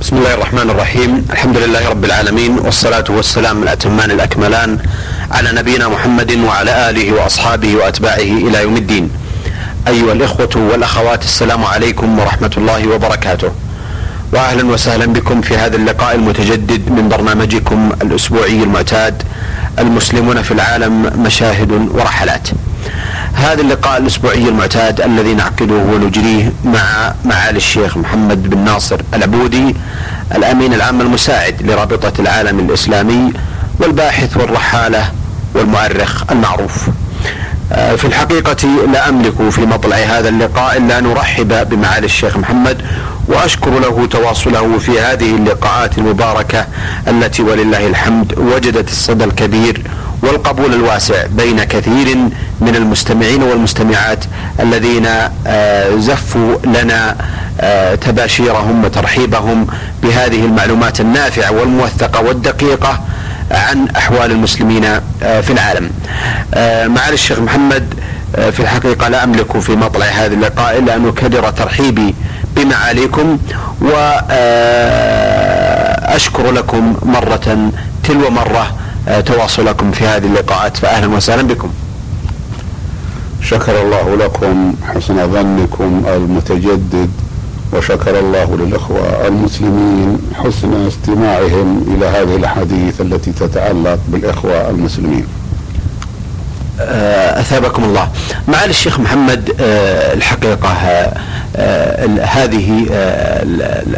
بسم 0.00 0.16
الله 0.16 0.34
الرحمن 0.34 0.70
الرحيم 0.70 1.26
الحمد 1.30 1.56
لله 1.56 1.88
رب 1.88 2.04
العالمين 2.04 2.58
والصلاة 2.58 3.04
والسلام 3.10 3.62
الأتمان 3.62 4.10
الأكملان 4.10 4.78
على 5.30 5.52
نبينا 5.52 5.88
محمد 5.88 6.32
وعلى 6.38 6.90
آله 6.90 7.12
وأصحابه 7.12 7.76
وأتباعه 7.76 8.16
إلى 8.46 8.62
يوم 8.62 8.76
الدين 8.76 9.10
أيها 9.88 10.12
الإخوة 10.12 10.50
والأخوات 10.56 11.24
السلام 11.24 11.64
عليكم 11.64 12.18
ورحمة 12.18 12.50
الله 12.56 12.88
وبركاته 12.88 13.50
وأهلا 14.32 14.64
وسهلا 14.66 15.06
بكم 15.06 15.40
في 15.40 15.56
هذا 15.56 15.76
اللقاء 15.76 16.14
المتجدد 16.14 16.90
من 16.90 17.08
برنامجكم 17.08 17.92
الأسبوعي 18.02 18.62
المعتاد 18.62 19.22
المسلمون 19.78 20.42
في 20.42 20.50
العالم 20.50 21.22
مشاهد 21.22 21.72
ورحلات 21.72 22.48
هذا 23.34 23.60
اللقاء 23.60 23.98
الأسبوعي 24.00 24.48
المعتاد 24.48 25.00
الذي 25.00 25.34
نعقده 25.34 25.74
ونجريه 25.74 26.52
مع 26.64 27.14
معالي 27.24 27.56
الشيخ 27.56 27.96
محمد 27.96 28.50
بن 28.50 28.58
ناصر 28.58 29.00
العبودي 29.14 29.74
الأمين 30.34 30.74
العام 30.74 31.00
المساعد 31.00 31.62
لرابطة 31.62 32.12
العالم 32.20 32.58
الإسلامي 32.58 33.32
والباحث 33.78 34.36
والرحالة 34.36 35.12
والمؤرخ 35.54 36.24
المعروف. 36.30 36.88
آه، 37.72 37.96
في 37.96 38.04
الحقيقة 38.04 38.68
لا 38.92 39.08
أملك 39.08 39.50
في 39.50 39.60
مطلع 39.60 39.96
هذا 39.96 40.28
اللقاء 40.28 40.76
إلا 40.76 40.98
أن 40.98 41.06
أرحب 41.06 41.68
بمعالي 41.68 42.06
الشيخ 42.06 42.36
محمد 42.36 42.76
وأشكر 43.28 43.78
له 43.78 44.06
تواصله 44.06 44.78
في 44.78 45.00
هذه 45.00 45.34
اللقاءات 45.34 45.98
المباركة 45.98 46.66
التي 47.08 47.42
ولله 47.42 47.86
الحمد 47.86 48.38
وجدت 48.38 48.88
الصدى 48.88 49.24
الكبير 49.24 49.82
والقبول 50.22 50.74
الواسع 50.74 51.26
بين 51.26 51.64
كثير 51.64 52.16
من 52.60 52.76
المستمعين 52.76 53.42
والمستمعات 53.42 54.24
الذين 54.60 55.06
آه، 55.46 55.96
زفوا 55.96 56.56
لنا 56.64 57.16
آه، 57.60 57.94
تباشيرهم 57.94 58.84
وترحيبهم 58.84 59.66
بهذه 60.02 60.44
المعلومات 60.44 61.00
النافعة 61.00 61.52
والموثقة 61.52 62.20
والدقيقة 62.20 63.00
عن 63.50 63.88
أحوال 63.96 64.30
المسلمين 64.30 64.84
آه، 65.22 65.40
في 65.40 65.52
العالم. 65.52 65.90
معالي 66.94 67.14
الشيخ 67.14 67.38
محمد 67.38 67.94
في 68.34 68.60
الحقيقة 68.60 69.08
لا 69.08 69.24
أملك 69.24 69.58
في 69.58 69.76
مطلع 69.76 70.06
هذا 70.06 70.34
اللقاء 70.34 70.78
إلا 70.78 70.96
أن 70.96 71.08
أكرر 71.08 71.50
ترحيبي 71.50 72.14
بمعاليكم 72.56 73.38
واشكر 76.10 76.50
لكم 76.52 76.96
مرة 77.02 77.70
تلو 78.04 78.30
مرة 78.30 78.74
تواصلكم 79.26 79.92
في 79.92 80.06
هذه 80.06 80.26
اللقاءات 80.26 80.76
فاهلا 80.76 81.06
وسهلا 81.06 81.42
بكم. 81.42 81.70
شكر 83.42 83.82
الله 83.82 84.16
لكم 84.16 84.74
حسن 84.94 85.32
ظنكم 85.32 86.02
المتجدد 86.06 87.10
وشكر 87.72 88.18
الله 88.18 88.56
للإخوة 88.56 89.26
المسلمين 89.26 90.18
حسن 90.34 90.86
استماعهم 90.86 91.96
إلى 91.96 92.06
هذه 92.06 92.36
الأحاديث 92.36 93.00
التي 93.00 93.32
تتعلق 93.32 93.98
بالإخوة 94.08 94.70
المسلمين. 94.70 95.26
آه، 96.80 97.40
أثابكم 97.40 97.84
الله. 97.84 98.08
معالي 98.48 98.70
الشيخ 98.70 99.00
محمد 99.00 99.54
آه، 99.60 100.14
الحقيقة 100.14 100.68
آه، 100.68 102.24
هذه 102.24 102.86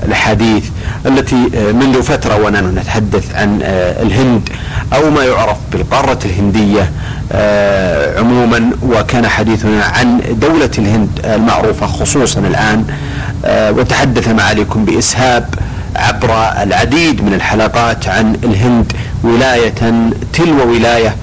الأحاديث 0.04 0.64
التي 1.06 1.34
منذ 1.72 2.02
فترة 2.02 2.36
ونحن 2.36 2.78
نتحدث 2.78 3.34
عن 3.34 3.58
الهند 4.02 4.48
أو 4.92 5.10
ما 5.10 5.24
يعرف 5.24 5.56
بالقارة 5.72 6.18
الهندية 6.24 6.90
عموما 8.18 8.70
وكان 8.82 9.28
حديثنا 9.28 9.84
عن 9.84 10.20
دولة 10.30 10.70
الهند 10.78 11.08
المعروفة 11.24 11.86
خصوصا 11.86 12.40
الآن 12.40 12.84
وتحدث 13.78 14.28
معاليكم 14.28 14.84
بإسهاب 14.84 15.54
عبر 15.96 16.30
العديد 16.62 17.24
من 17.24 17.34
الحلقات 17.34 18.08
عن 18.08 18.34
الهند 18.44 18.92
ولاية 19.24 19.74
تلو 20.32 20.72
ولاية 20.72 21.08
آه، 21.08 21.14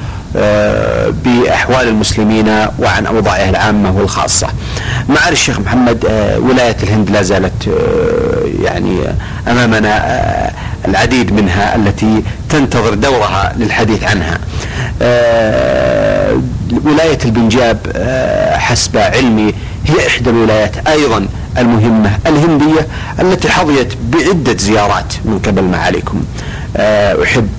بأحوال 1.25 1.87
المسلمين 1.87 2.48
وعن 2.80 3.05
أوضاعها 3.05 3.49
العامة 3.49 3.98
والخاصة. 3.98 4.48
معالي 5.09 5.31
الشيخ 5.33 5.59
محمد 5.59 6.05
آه، 6.09 6.39
ولاية 6.39 6.76
الهند 6.83 7.09
لا 7.09 7.21
زالت 7.21 7.67
آه، 7.67 8.64
يعني 8.64 8.99
أمامنا 9.48 10.52
العديد 10.87 11.33
منها 11.33 11.76
التي 11.76 12.23
تنتظر 12.49 12.93
دورها 12.93 13.54
للحديث 13.58 14.04
عنها. 14.04 14.37
ولاية 16.86 17.17
البنجاب 17.25 17.77
حسب 18.58 18.98
علمي 18.98 19.54
هي 19.86 20.08
إحدى 20.08 20.30
الولايات 20.30 20.87
أيضا 20.87 21.27
المهمة 21.58 22.11
الهندية 22.27 22.87
التي 23.20 23.49
حظيت 23.49 23.93
بعدة 24.04 24.58
زيارات 24.58 25.14
من 25.25 25.39
قبل 25.39 25.64
معاليكم. 25.64 26.23
أحب 27.23 27.48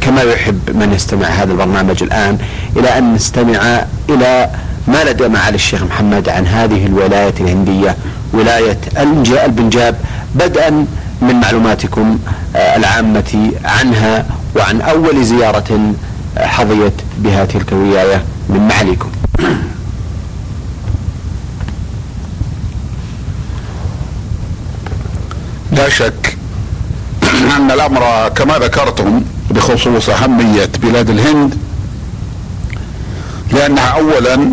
كما 0.00 0.22
يحب 0.22 0.76
من 0.76 0.92
يستمع 0.92 1.26
هذا 1.26 1.52
البرنامج 1.52 2.02
الآن 2.02 2.38
إلى 2.76 2.98
أن 2.98 3.14
نستمع 3.14 3.84
إلى 4.08 4.50
ما 4.88 5.04
لدى 5.04 5.28
معالي 5.28 5.54
الشيخ 5.54 5.82
محمد 5.82 6.28
عن 6.28 6.46
هذه 6.46 6.86
الولاية 6.86 7.34
الهندية 7.40 7.96
ولاية 8.32 8.78
البنجاب 9.46 9.96
بدءا 10.34 10.86
من 11.22 11.40
معلوماتكم 11.40 12.18
آه، 12.56 12.76
العامة 12.76 13.50
عنها 13.64 14.26
وعن 14.56 14.80
أول 14.80 15.24
زيارة 15.24 15.94
آه، 16.38 16.46
حظيت 16.46 16.92
بها 17.18 17.44
تلك 17.44 17.72
الولاية 17.72 18.22
من 18.48 18.68
معاليكم. 18.68 19.10
لا 25.72 25.88
شك 25.88 26.36
أن 27.56 27.70
الأمر 27.70 28.28
كما 28.28 28.58
ذكرتم 28.58 29.22
بخصوص 29.52 30.08
أهمية 30.08 30.68
بلاد 30.82 31.10
الهند 31.10 31.54
لأنها 33.52 33.86
أولا 33.88 34.52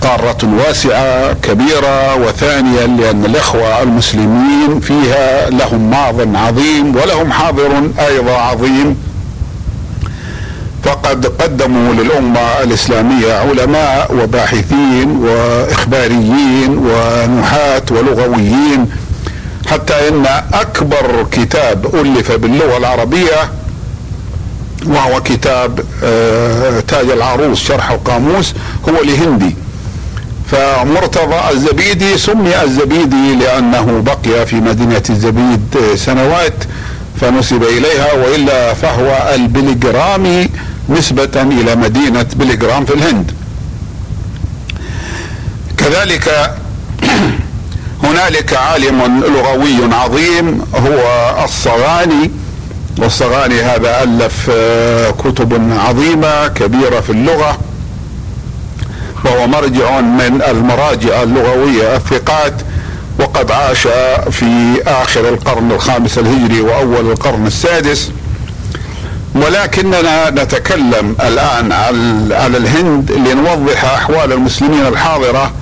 قارة 0.00 0.38
واسعة 0.58 1.32
كبيرة 1.32 2.14
وثانيا 2.14 2.86
لأن 2.86 3.24
الإخوة 3.24 3.82
المسلمين 3.82 4.80
فيها 4.80 5.50
لهم 5.50 5.90
ماض 5.90 6.36
عظيم 6.36 6.96
ولهم 6.96 7.32
حاضر 7.32 7.90
أيضا 8.08 8.32
عظيم. 8.32 8.96
فقد 10.84 11.26
قدموا 11.26 11.92
للأمة 11.94 12.40
الإسلامية 12.62 13.34
علماء 13.34 14.14
وباحثين 14.14 15.16
وإخباريين 15.16 16.78
ونحاة 16.78 17.82
ولغويين 17.90 18.86
حتى 19.70 20.08
إن 20.08 20.26
أكبر 20.52 21.26
كتاب 21.32 21.94
ألف 21.94 22.32
باللغة 22.32 22.76
العربية 22.76 23.50
وهو 24.86 25.22
كتاب 25.22 25.80
آه، 26.04 26.80
تاج 26.80 27.10
العروس 27.10 27.58
شرح 27.62 27.90
القاموس 27.90 28.54
هو 28.88 29.02
لهندي. 29.02 29.56
فمرتضى 30.50 31.50
الزبيدي 31.52 32.18
سمي 32.18 32.62
الزبيدي 32.62 33.34
لأنه 33.34 34.02
بقي 34.06 34.46
في 34.46 34.56
مدينة 34.56 35.02
الزبيد 35.10 35.76
سنوات 35.94 36.64
فنسب 37.20 37.62
إليها 37.62 38.12
وإلا 38.12 38.74
فهو 38.74 39.30
البليغرامي 39.34 40.48
نسبة 40.88 41.42
إلى 41.42 41.76
مدينة 41.76 42.26
بليغرام 42.36 42.84
في 42.84 42.94
الهند. 42.94 43.32
كذلك 45.76 46.54
هنالك 48.04 48.54
عالم 48.54 49.24
لغوي 49.24 49.94
عظيم 49.94 50.64
هو 50.74 51.34
الصغاني. 51.44 52.30
والصغاني 52.98 53.62
هذا 53.62 54.02
ألف 54.02 54.50
آه، 54.50 55.10
كتب 55.10 55.70
عظيمة 55.86 56.48
كبيرة 56.48 57.00
في 57.00 57.10
اللغة. 57.10 57.58
وهو 59.24 59.46
مرجع 59.46 60.00
من 60.00 60.42
المراجع 60.50 61.22
اللغوية 61.22 61.96
الثقات 61.96 62.54
وقد 63.20 63.50
عاش 63.50 63.88
في 64.30 64.82
آخر 64.86 65.28
القرن 65.28 65.72
الخامس 65.72 66.18
الهجري 66.18 66.60
وأول 66.60 67.10
القرن 67.10 67.46
السادس. 67.46 68.10
ولكننا 69.34 70.30
نتكلم 70.30 71.16
الآن 71.20 71.72
على 72.32 72.56
الهند 72.56 73.12
لنوضح 73.12 73.84
أحوال 73.84 74.32
المسلمين 74.32 74.86
الحاضرة 74.86 75.52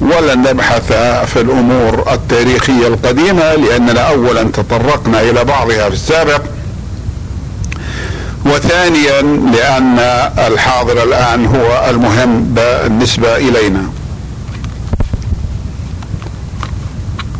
ولن 0.00 0.42
نبحث 0.42 0.92
في 1.32 1.40
الأمور 1.40 2.12
التاريخية 2.12 2.86
القديمة 2.86 3.54
لأننا 3.54 4.00
أولا 4.00 4.42
تطرقنا 4.42 5.20
إلى 5.20 5.44
بعضها 5.44 5.88
في 5.88 5.94
السابق. 5.94 6.40
وثانيا 8.46 9.22
لأن 9.52 9.98
الحاضر 10.38 11.02
الآن 11.02 11.46
هو 11.46 11.90
المهم 11.90 12.44
بالنسبة 12.44 13.36
إلينا. 13.36 13.82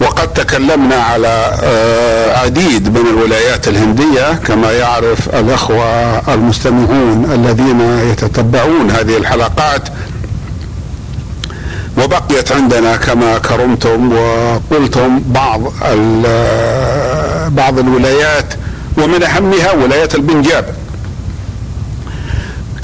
وقد 0.00 0.32
تكلمنا 0.32 0.96
على 0.96 1.58
آه، 1.62 2.38
عديد 2.38 2.98
من 2.98 3.06
الولايات 3.06 3.68
الهندية 3.68 4.32
كما 4.34 4.72
يعرف 4.72 5.28
الأخوة 5.34 6.18
المستمعون 6.34 7.30
الذين 7.34 7.80
يتتبعون 7.80 8.90
هذه 8.90 9.16
الحلقات. 9.16 9.88
وبقيت 11.98 12.52
عندنا 12.52 12.96
كما 12.96 13.38
كرمتم 13.38 14.12
وقلتم 14.12 15.22
بعض 15.26 15.60
بعض 17.48 17.78
الولايات 17.78 18.54
ومن 18.98 19.22
أهمها 19.22 19.72
ولاية 19.72 20.08
البنجاب. 20.14 20.79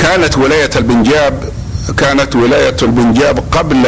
كانت 0.06 0.38
ولاية 0.38 0.70
البنجاب 0.76 1.44
كانت 1.96 2.36
ولاية 2.36 2.76
البنجاب 2.82 3.44
قبل 3.52 3.86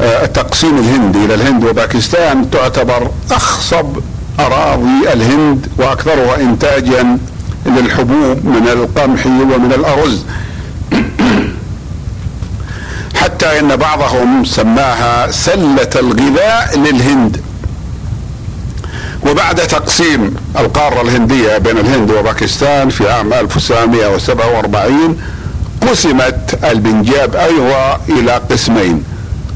آه، 0.00 0.26
تقسيم 0.26 0.78
الهند 0.78 1.16
إلى 1.16 1.34
الهند 1.34 1.64
وباكستان 1.64 2.50
تعتبر 2.50 3.10
أخصب 3.30 3.86
أراضي 4.40 5.12
الهند 5.12 5.66
وأكثرها 5.78 6.36
انتاجا 6.36 7.18
للحبوب 7.66 8.44
من 8.44 8.68
القمح 8.68 9.26
ومن 9.26 9.72
الأرز. 9.72 10.24
حتى 13.14 13.58
إن 13.60 13.76
بعضهم 13.76 14.44
سماها 14.44 15.30
سلة 15.30 15.90
الغذاء 15.96 16.78
للهند. 16.78 17.40
وبعد 19.26 19.56
تقسيم 19.56 20.34
القارة 20.58 21.00
الهندية 21.02 21.58
بين 21.58 21.78
الهند 21.78 22.10
وباكستان 22.10 22.88
في 22.88 23.08
عام 23.10 23.32
1947 23.32 25.16
قسمت 25.90 26.58
البنجاب 26.64 27.36
أيضا 27.36 28.00
إلى 28.08 28.32
قسمين. 28.50 29.04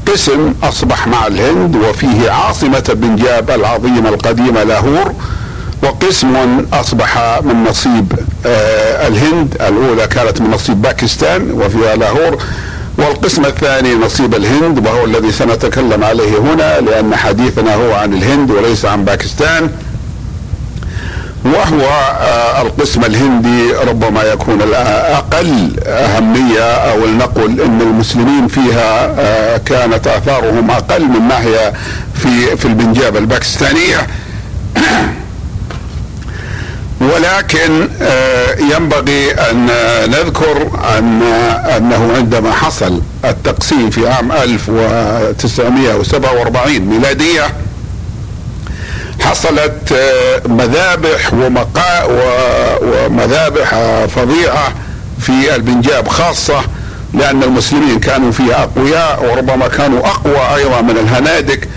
قسم 0.07 0.53
أصبح 0.63 1.07
مع 1.07 1.27
الهند 1.27 1.75
وفيه 1.75 2.31
عاصمة 2.31 2.83
البنجاب 2.89 3.51
العظيمة 3.51 4.09
القديمة 4.09 4.63
لاهور 4.63 5.13
وقسم 5.83 6.65
أصبح 6.73 7.39
من 7.43 7.63
نصيب 7.69 8.13
آه 8.45 9.07
الهند. 9.07 9.55
الأولى 9.61 10.07
كانت 10.07 10.41
من 10.41 10.51
نصيب 10.51 10.81
باكستان 10.81 11.51
وفيها 11.51 11.95
لاهور. 11.95 12.37
والقسم 12.97 13.45
الثاني 13.45 13.95
نصيب 13.95 14.35
الهند 14.35 14.87
وهو 14.87 15.05
الذي 15.05 15.31
سنتكلم 15.31 16.03
عليه 16.03 16.37
هنا 16.37 16.79
لأن 16.79 17.15
حديثنا 17.15 17.75
هو 17.75 17.93
عن 17.93 18.13
الهند 18.13 18.51
وليس 18.51 18.85
عن 18.85 19.05
باكستان. 19.05 19.69
وهو 21.45 21.85
آه، 22.21 22.61
القسم 22.61 23.05
الهندي 23.05 23.73
ربما 23.73 24.23
يكون 24.23 24.61
أقل 24.73 25.79
أهمية 25.85 26.63
أو 26.63 27.05
لنقل 27.05 27.61
إن 27.61 27.81
المسلمين 27.81 28.47
فيها 28.47 29.15
آه، 29.19 29.57
كانت 29.57 30.07
آثارهم 30.07 30.71
أقل 30.71 31.03
من 31.03 31.27
ناحيه 31.27 31.73
في 32.15 32.57
في 32.57 32.65
البنجاب 32.65 33.17
الباكستانية. 33.17 34.07
ولكن 37.13 37.89
آه، 38.01 38.55
ينبغي 38.59 39.31
أن 39.31 39.65
نذكر 40.07 40.69
أن 40.97 41.21
أنه 41.77 42.13
عندما 42.15 42.51
حصل 42.51 43.01
التقسيم 43.25 43.89
في 43.89 44.07
عام 44.07 44.31
1947 44.31 46.79
ميلادية 46.79 47.43
حصلت 49.21 49.91
آه، 49.91 50.41
مذابح 50.47 51.33
ومقا 51.33 52.03
ومذابح 52.81 53.75
فظيعة 54.15 54.73
في 55.19 55.55
البنجاب 55.55 56.07
خاصة 56.07 56.61
لأن 57.13 57.43
المسلمين 57.43 57.99
كانوا 57.99 58.31
فيها 58.31 58.63
أقوياء 58.63 59.25
وربما 59.25 59.67
كانوا 59.67 60.07
أقوى 60.07 60.55
أيضا 60.55 60.81
من 60.81 60.97
الهنادك. 60.97 61.67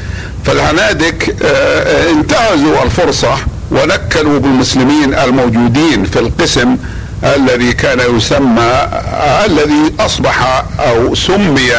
فالهنادك 0.45 1.37
آه، 1.45 2.11
انتهزوا 2.11 2.83
الفرصة 2.85 3.35
ونكلوا 3.71 4.39
بالمسلمين 4.39 5.15
الموجودين 5.15 6.05
في 6.05 6.19
القسم 6.19 6.77
الذي 7.25 7.73
كان 7.73 8.17
يسمى 8.17 8.89
الذي 9.47 9.95
أصبح 10.01 10.65
أو 10.81 11.15
سمي 11.15 11.71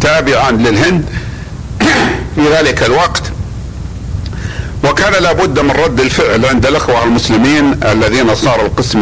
تابعا 0.00 0.50
للهند 0.50 1.04
في 2.34 2.48
ذلك 2.52 2.82
الوقت. 2.82 3.22
وكان 4.84 5.22
لابد 5.22 5.58
من 5.58 5.70
رد 5.70 6.00
الفعل 6.00 6.46
عند 6.46 6.66
الأخوة 6.66 7.04
المسلمين 7.04 7.80
الذين 7.84 8.34
صار 8.34 8.66
القسم 8.66 9.00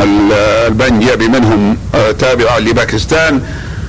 البنجابي 0.66 1.28
منهم 1.28 1.76
آه، 1.94 2.12
تابعا 2.12 2.58
لباكستان 2.60 3.42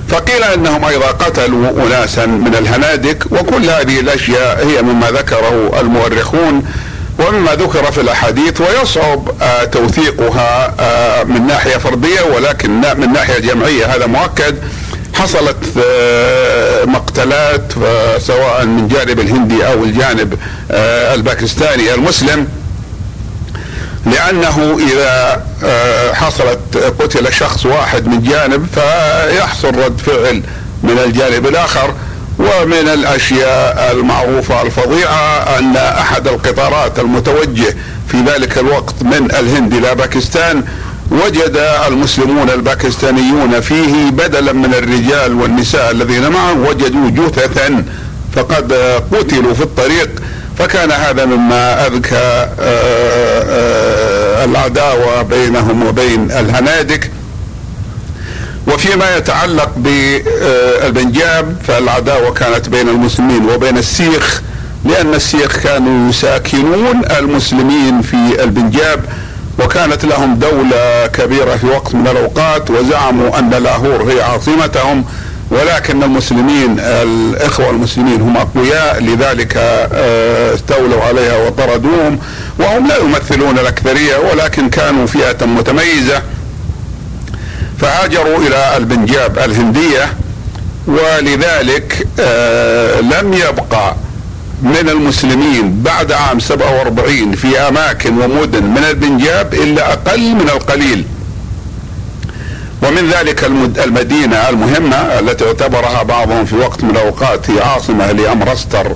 فقيل 0.07 0.43
إنهم 0.43 0.85
أيضا 0.85 1.07
قتلوا 1.07 1.87
اناسا 1.87 2.25
من 2.25 2.55
الهنادك 2.55 3.23
وكل 3.31 3.69
هذه 3.69 3.99
الأشياء 3.99 4.67
هي 4.67 4.81
مما 4.81 5.11
ذكره 5.11 5.79
المؤرخون 5.81 6.63
ومما 7.19 7.55
ذكر 7.55 7.91
في 7.91 8.01
الأحاديث 8.01 8.61
ويصعب 8.61 9.29
آه، 9.41 9.63
توثيقها 9.63 10.75
آه، 10.79 11.23
من 11.23 11.47
ناحية 11.47 11.77
فردية 11.77 12.21
ولكن 12.35 12.81
من 12.97 13.13
ناحية 13.13 13.39
جمعية. 13.39 13.95
هذا 13.95 14.05
مؤكد. 14.05 14.57
حصلت 15.13 15.57
آه، 15.85 16.85
مقتلات 16.85 17.73
سواء 18.17 18.65
من 18.65 18.87
جانب 18.87 19.19
الهندي 19.19 19.67
أو 19.67 19.83
الجانب 19.83 20.37
الباكستاني 21.15 21.93
المسلم 21.93 22.47
لأنه 24.05 24.77
إذا 24.91 25.43
حصلت 26.13 26.77
قتل 26.99 27.33
شخص 27.33 27.65
واحد 27.65 28.07
من 28.07 28.23
جانب 28.23 28.67
فيحصل 28.73 29.75
رد 29.75 29.97
فعل 29.97 30.43
من 30.83 30.99
الجانب 31.05 31.47
الآخر. 31.47 31.93
ومن 32.39 32.87
الأشياء 32.93 33.91
المعروفة 33.91 34.61
الفظيعة 34.61 35.59
أن 35.59 35.75
أحد 35.75 36.27
القطارات 36.27 36.99
المتوجه 36.99 37.75
في 38.07 38.21
ذلك 38.21 38.57
الوقت 38.57 39.03
من 39.03 39.31
الهند 39.39 39.73
إلى 39.73 39.95
باكستان 39.95 40.63
وجد 41.11 41.57
المسلمون 41.87 42.49
الباكستانيون 42.49 43.61
فيه 43.61 44.09
بدلا 44.09 44.53
من 44.53 44.73
الرجال 44.73 45.33
والنساء 45.33 45.91
الذين 45.91 46.29
معه 46.29 46.59
وجدوا 46.69 47.09
جثثا 47.09 47.85
فقد 48.35 48.73
قتلوا 49.11 49.53
في 49.53 49.61
الطريق. 49.61 50.09
فكان 50.57 50.91
هذا 50.91 51.25
مما 51.25 51.87
أذكى 51.87 52.15
آه، 52.15 52.49
آه، 52.59 54.45
العداوه 54.45 55.21
بينهم 55.21 55.87
وبين 55.87 56.31
الهنادك. 56.31 57.11
وفيما 58.67 59.17
يتعلق 59.17 59.71
بالبنجاب 59.77 61.55
فالعداوة 61.67 62.33
كانت 62.33 62.69
بين 62.69 62.89
المسلمين 62.89 63.49
وبين 63.49 63.77
السيخ 63.77 64.41
لأن 64.85 65.13
السيخ 65.13 65.57
كانوا 65.57 66.09
يساكنون 66.09 67.01
المسلمين 67.19 68.01
في 68.01 68.43
البنجاب 68.43 68.99
وكانت 69.59 70.05
لهم 70.05 70.35
دولة 70.35 71.07
كبيرة 71.07 71.55
في 71.55 71.67
وقت 71.67 71.95
من 71.95 72.07
الأوقات 72.07 72.71
وزعموا 72.71 73.39
أن 73.39 73.49
لاهور 73.49 74.11
هي 74.11 74.21
عاصمتهم 74.21 75.05
ولكن 75.51 76.03
المسلمين 76.03 76.79
الإخوة 76.79 77.69
المسلمين 77.69 78.21
هم 78.21 78.37
أقوياء 78.37 78.99
لذلك 79.03 79.53
آه، 79.57 80.53
استولوا 80.53 81.03
عليها 81.03 81.47
وطردوهم 81.47 82.19
وهم 82.59 82.87
لا 82.87 82.97
يمثلون 82.97 83.59
الأكثرية 83.59 84.17
ولكن 84.17 84.69
كانوا 84.69 85.05
فئة 85.07 85.45
متميزة. 85.45 86.21
فهاجروا 87.83 88.37
إلى 88.37 88.77
البنجاب 88.77 89.39
الهندية 89.39 90.13
ولذلك 90.87 92.07
آه 92.19 93.01
لم 93.01 93.33
يبقى 93.33 93.95
من 94.61 94.89
المسلمين 94.89 95.81
بعد 95.83 96.11
عام 96.11 96.39
47 96.39 97.31
في 97.35 97.59
أماكن 97.59 98.17
ومدن 98.21 98.63
من 98.63 98.83
البنجاب 98.89 99.53
إلا 99.53 99.93
أقل 99.93 100.35
من 100.35 100.49
القليل. 100.49 101.05
ومن 102.83 103.09
ذلك 103.09 103.43
المدينة 103.85 104.49
المهمة 104.49 104.95
التي 104.95 105.45
اعتبرها 105.47 106.03
بعضهم 106.03 106.45
في 106.45 106.55
وقت 106.55 106.83
من 106.83 106.89
الأوقات 106.89 107.49
هي 107.49 107.61
عاصمة 107.61 108.11
لأمرستر 108.11 108.95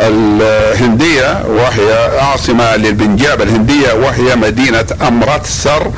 الهندية 0.00 1.44
وهي 1.46 2.18
عاصمة 2.20 2.76
للبنجاب 2.76 3.42
الهندية 3.42 3.92
وهي 3.92 4.36
مدينة 4.36 4.86
أمرتسر. 5.08 5.90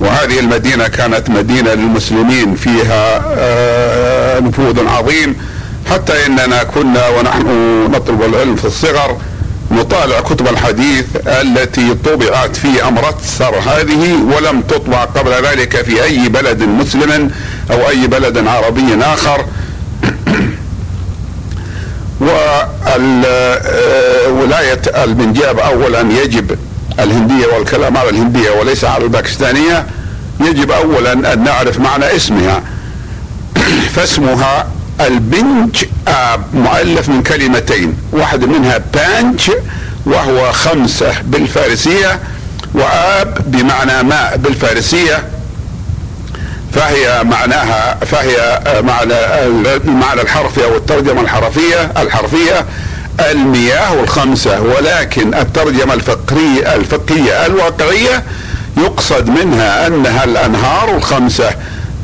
وهذه 0.00 0.40
المدينة 0.40 0.88
كانت 0.88 1.30
مدينة 1.30 1.74
للمسلمين 1.74 2.54
فيها 2.54 3.22
آه، 3.38 4.40
نفوذ 4.40 4.88
عظيم. 4.88 5.36
حتى 5.90 6.26
إننا 6.26 6.62
كنا 6.62 7.08
ونحن 7.08 7.46
نطلب 7.90 8.22
العلم 8.22 8.56
في 8.56 8.64
الصغر 8.64 9.16
نطالع 9.70 10.20
كتب 10.20 10.48
الحديث 10.48 11.04
التي 11.26 11.94
طبعت 11.94 12.56
في 12.56 12.88
امرتسر 12.88 13.54
هذه 13.58 14.18
ولم 14.36 14.60
تطبع 14.60 15.04
قبل 15.04 15.30
ذلك 15.30 15.82
في 15.82 16.04
أي 16.04 16.28
بلد 16.28 16.62
مسلم 16.62 17.30
أو 17.70 17.88
أي 17.88 18.06
بلد 18.06 18.46
عربي 18.46 18.96
وولاية 24.30 24.82
آه، 24.94 25.04
البنجاب 25.04 25.58
اولا 25.58 26.00
يجب 26.00 26.58
الهندية 27.00 27.46
والكلام 27.46 27.96
على 27.96 28.10
الهندية 28.10 28.50
وليس 28.50 28.84
على 28.84 29.04
الباكستانية 29.04 29.86
يجب 30.40 30.70
أولا 30.70 31.12
أن 31.12 31.44
نعرف 31.44 31.78
معنى 31.78 32.16
اسمها. 32.16 32.62
فاسمها 33.94 34.66
البنج 35.00 35.84
آب 36.08 36.54
مؤلف 36.54 37.08
من 37.08 37.22
كلمتين 37.22 37.96
واحد 38.12 38.44
منها 38.44 38.78
بانج 38.94 39.50
وهو 40.06 40.52
خمسة 40.52 41.14
بالفارسية 41.24 42.20
وآب 42.74 43.38
بمعنى 43.46 44.02
ماء 44.02 44.36
بالفارسية. 44.36 45.24
فهي 46.72 47.24
معناها 47.24 47.98
فهي 48.04 48.62
معنى 48.82 49.14
المعنى 49.84 50.20
الحرفي 50.20 50.64
أو 50.64 50.76
الترجمة 50.76 51.20
الحرفية 51.20 51.92
الحرفية. 51.96 52.66
المياه 53.20 54.00
الخمسة 54.02 54.60
ولكن 54.60 55.34
الترجمة 55.34 55.94
الفقهية 55.94 56.74
الفقهية 56.74 57.46
الواقعية 57.46 58.22
يقصد 58.76 59.28
منها 59.28 59.86
أنها 59.86 60.24
الأنهار 60.24 60.96
الخمسة 60.96 61.50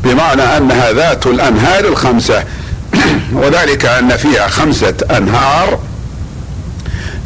بمعنى 0.05 0.43
أنها 0.43 0.93
ذات 0.93 1.27
الأنهار 1.27 1.85
الخمسة. 1.85 2.45
وذلك 3.43 3.85
أن 3.85 4.17
فيها 4.17 4.49
خمسة 4.49 4.95
أنهار 5.17 5.79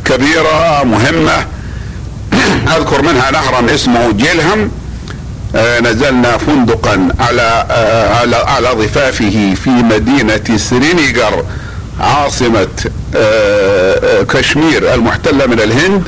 كبيرة 0.05 0.85
مهمة. 0.85 1.47
أذكر 2.77 3.03
منها 3.03 3.31
نهرا 3.31 3.75
اسمه 3.75 4.13
جيلهم. 4.13 4.71
آه، 5.57 5.81
نزلنا 5.81 6.37
فندقا 6.37 7.09
على 7.21 7.67
آه، 7.71 8.15
على 8.15 8.37
على 8.37 8.69
ضفافه 8.69 9.55
في 9.65 9.71
مدينة 9.71 10.57
سرينيغر 10.57 11.45
عاصمة 12.01 12.69
آه، 13.17 14.23
كشمير 14.23 14.95
المحتلة 14.95 15.47
من 15.47 15.61
الهند 15.61 16.03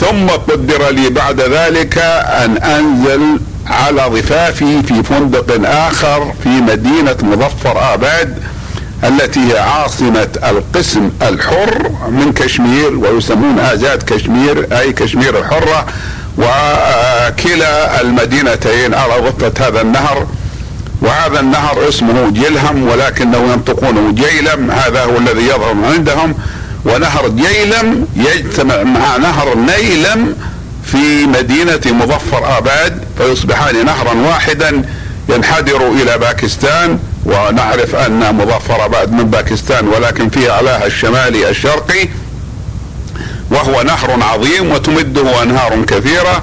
ثم 0.00 0.26
قدر 0.28 0.90
لي 0.90 1.10
بعد 1.10 1.40
ذلك 1.40 1.98
أن 2.44 2.56
أنزل 2.56 3.40
على 3.66 4.02
ضفافي 4.08 4.82
في 4.82 5.02
فندق 5.02 5.68
آخر 5.70 6.32
في 6.42 6.48
مدينة 6.48 7.16
مظفر 7.22 7.94
آباد 7.94 8.38
التي 9.04 9.40
هي 9.52 9.58
عاصمة 9.58 10.28
القسم 10.44 11.10
الحر 11.22 11.90
من 12.08 12.32
كشمير 12.32 12.98
ويسمون 12.98 13.60
آزاد 13.60 14.02
كشمير 14.02 14.78
أي 14.80 14.92
كشمير 14.92 15.38
الحرة 15.38 15.86
وكلا 16.38 18.00
المدينتين 18.00 18.94
على 18.94 19.14
ضفة 19.30 19.66
هذا 19.68 19.80
النهر. 19.80 20.26
وهذا 21.02 21.40
النهر 21.40 21.88
اسمه 21.88 22.30
جلهم 22.30 22.88
ولكنه 22.88 23.52
ينطقونه 23.52 24.12
جيلم. 24.12 24.70
هذا 24.70 25.04
هو 25.04 25.18
الذي 25.18 25.42
يظهر 25.42 25.74
عندهم. 25.92 26.34
ونهر 26.84 27.28
جيلم 27.28 28.06
يجتمع 28.16 28.82
مع 28.82 29.16
نهر 29.16 29.54
نيلم 29.54 30.36
في 30.84 31.26
مدينة 31.26 31.80
مظفر 31.86 32.58
آباد 32.58 33.04
فيصبحان 33.18 33.86
نهرا 33.86 34.14
واحدا 34.14 34.82
ينحدر 35.28 35.88
إلى 35.88 36.18
باكستان. 36.18 36.98
ونعرف 37.24 37.94
أن 37.94 38.34
مظفر 38.34 38.84
آباد 38.84 39.12
من 39.12 39.24
باكستان 39.24 39.88
ولكن 39.88 40.28
في 40.28 40.50
أعلاها 40.50 40.86
الشمالي 40.86 41.50
الشرقي. 41.50 42.08
وهو 43.50 43.82
نهر 43.82 44.22
عظيم 44.22 44.70
وتمده 44.70 45.42
أنهار 45.42 45.82
كثيرة. 45.82 46.42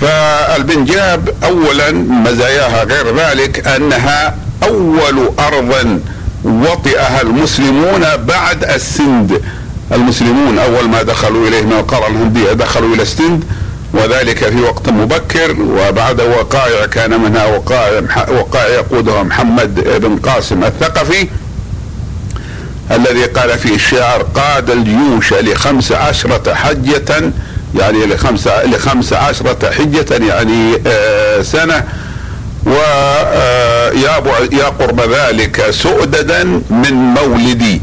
فالبنجاب 0.00 1.34
أولا 1.44 1.90
مزاياها 1.92 2.84
غير 2.84 3.16
ذلك 3.16 3.68
أنها 3.68 4.36
أول 4.62 5.30
أرض 5.38 6.00
وطئها 6.44 7.22
المسلمون 7.22 8.04
بعد 8.16 8.64
السند. 8.64 9.40
المسلمون 9.92 10.58
أول 10.58 10.88
ما 10.88 11.02
دخلوا 11.02 11.48
إليه 11.48 11.62
من 11.62 11.72
القاره 11.72 12.06
الهندية 12.06 12.52
دخلوا 12.52 12.94
إلى 12.94 13.02
السند 13.02 13.44
وذلك 13.94 14.38
في 14.48 14.60
وقت 14.60 14.88
مبكر 14.88 15.56
وبعد 15.60 16.20
وقائع 16.20 16.86
كان 16.86 17.20
منها 17.20 17.46
وقائع 17.46 18.02
وقائع 18.28 18.74
يقودها 18.74 19.22
محمد 19.22 19.74
بن 20.00 20.16
قاسم 20.16 20.64
الثقفي 20.64 21.28
الذي 22.90 23.24
قال 23.24 23.58
فيه 23.58 23.74
الشاعر 23.74 24.22
قاد 24.22 24.70
الجيوش 24.70 25.32
لخمس 25.32 25.92
عشرة 25.92 26.54
حجة 26.54 27.32
يعني 27.78 28.06
لخمس 28.06 28.48
لخمس 28.48 29.12
عشرة 29.12 29.70
حجة 29.70 30.24
يعني 30.24 30.74
آه 30.86 31.42
سنة. 31.42 31.84
ويا 32.66 34.16
آه، 34.16 34.68
قرب 34.78 35.00
ذلك 35.00 35.70
سؤددا 35.70 36.44
من 36.70 36.92
مولدي. 36.92 37.80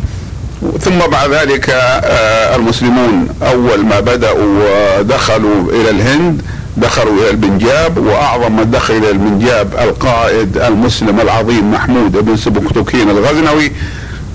ثم 0.79 0.98
بعد 1.12 1.31
ذلك 1.31 1.69
آه، 1.69 2.55
المسلمون 2.55 3.27
أول 3.41 3.86
ما 3.86 4.00
بدأوا 4.00 5.00
ودخلوا 5.00 5.71
إلى 5.71 5.89
الهند 5.89 6.41
دخلوا 6.77 7.13
إلى 7.13 7.29
البنجاب 7.29 7.98
وأعظم 7.98 8.55
من 8.55 8.71
دخل 8.71 8.93
إلى 8.93 9.10
البنجاب 9.12 9.74
القائد 9.81 10.57
المسلم 10.57 11.19
العظيم 11.19 11.71
محمود 11.71 12.12
بن 12.12 12.38
سبكتكين 12.38 13.10
الغزنوي 13.10 13.71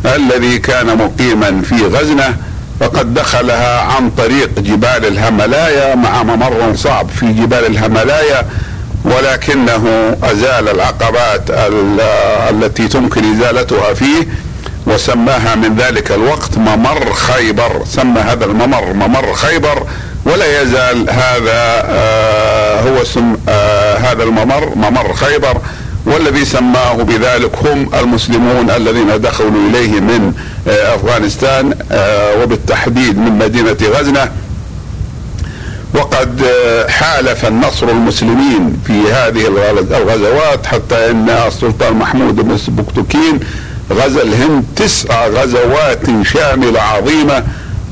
الذي 0.04 0.58
كان 0.58 0.98
مقيما 0.98 1.62
في 1.62 1.86
غزنة. 1.86 2.36
فقد 2.80 3.14
دخلها 3.14 3.80
عن 3.80 4.10
طريق 4.10 4.50
جبال 4.58 5.06
الهملايا 5.06 5.94
مع 5.94 6.22
ممر 6.22 6.72
صعب 6.76 7.08
في 7.08 7.32
جبال 7.32 7.66
الهملايا 7.66 8.46
ولكنه 9.04 10.16
أزال 10.22 10.68
العقبات 10.68 11.42
التي 12.50 12.88
تمكن 12.88 13.34
إزالتها 13.34 13.94
فيه 13.94 14.28
وسماها 14.86 15.54
من 15.54 15.76
ذلك 15.76 16.12
الوقت 16.12 16.58
ممر 16.58 17.12
خيبر. 17.12 17.84
سمى 17.84 18.20
هذا 18.20 18.44
الممر 18.44 18.92
ممر 18.92 19.34
خيبر 19.34 19.86
ولا 20.24 20.62
يزال 20.62 21.10
هذا 21.10 21.84
آه 21.88 22.80
هو 22.80 23.04
سم 23.04 23.36
آه 23.48 23.96
هذا 23.96 24.22
الممر 24.22 24.72
ممر 24.76 25.14
خيبر. 25.14 25.58
والذي 26.06 26.44
سماه 26.44 26.94
بذلك 26.94 27.50
هم 27.66 27.90
المسلمون 27.94 28.70
الذين 28.70 29.20
دخلوا 29.20 29.68
إليه 29.70 30.00
من 30.00 30.32
آه 30.68 30.94
أفغانستان 30.94 31.74
آه 31.92 32.42
وبالتحديد 32.42 33.18
من 33.18 33.38
مدينة 33.38 33.76
غزنة. 33.98 34.30
وقد 35.94 36.42
آه، 36.42 36.88
حالف 36.88 37.46
النصر 37.46 37.88
المسلمين 37.88 38.82
في 38.86 39.12
هذه 39.12 39.46
الغزوات 39.96 40.66
حتى 40.66 41.10
إن 41.10 41.28
السلطان 41.30 41.92
محمود 41.92 42.36
بن 42.36 42.58
سبكتكين 42.58 43.40
غزا 43.92 44.22
الهند 44.22 44.64
تسع 44.76 45.26
غزوات 45.26 46.00
شاملة 46.22 46.80
عظيمة 46.80 47.44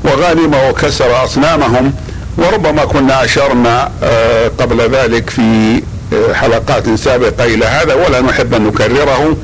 وغانم 0.03 0.55
وكسر 0.69 1.23
أصنامهم. 1.23 1.93
وربما 2.37 2.85
كنا 2.85 3.23
أشرنا 3.23 3.91
آه، 4.03 4.51
قبل 4.59 4.81
ذلك 4.81 5.29
في 5.29 5.81
حلقات 6.33 6.89
سابقة 6.89 7.43
إلى 7.43 7.65
هذا 7.65 7.93
ولا 7.93 8.21
نحب 8.21 8.53
أن 8.53 8.63
نكرره. 8.67 9.35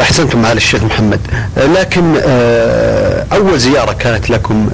أحسنتم 0.00 0.42
معالي 0.42 0.56
الشيخ 0.56 0.84
محمد. 0.84 1.20
آه، 1.58 1.66
لكن 1.66 2.16
أول 3.32 3.58
زيارة 3.58 3.92
كانت 3.92 4.30
لكم 4.30 4.68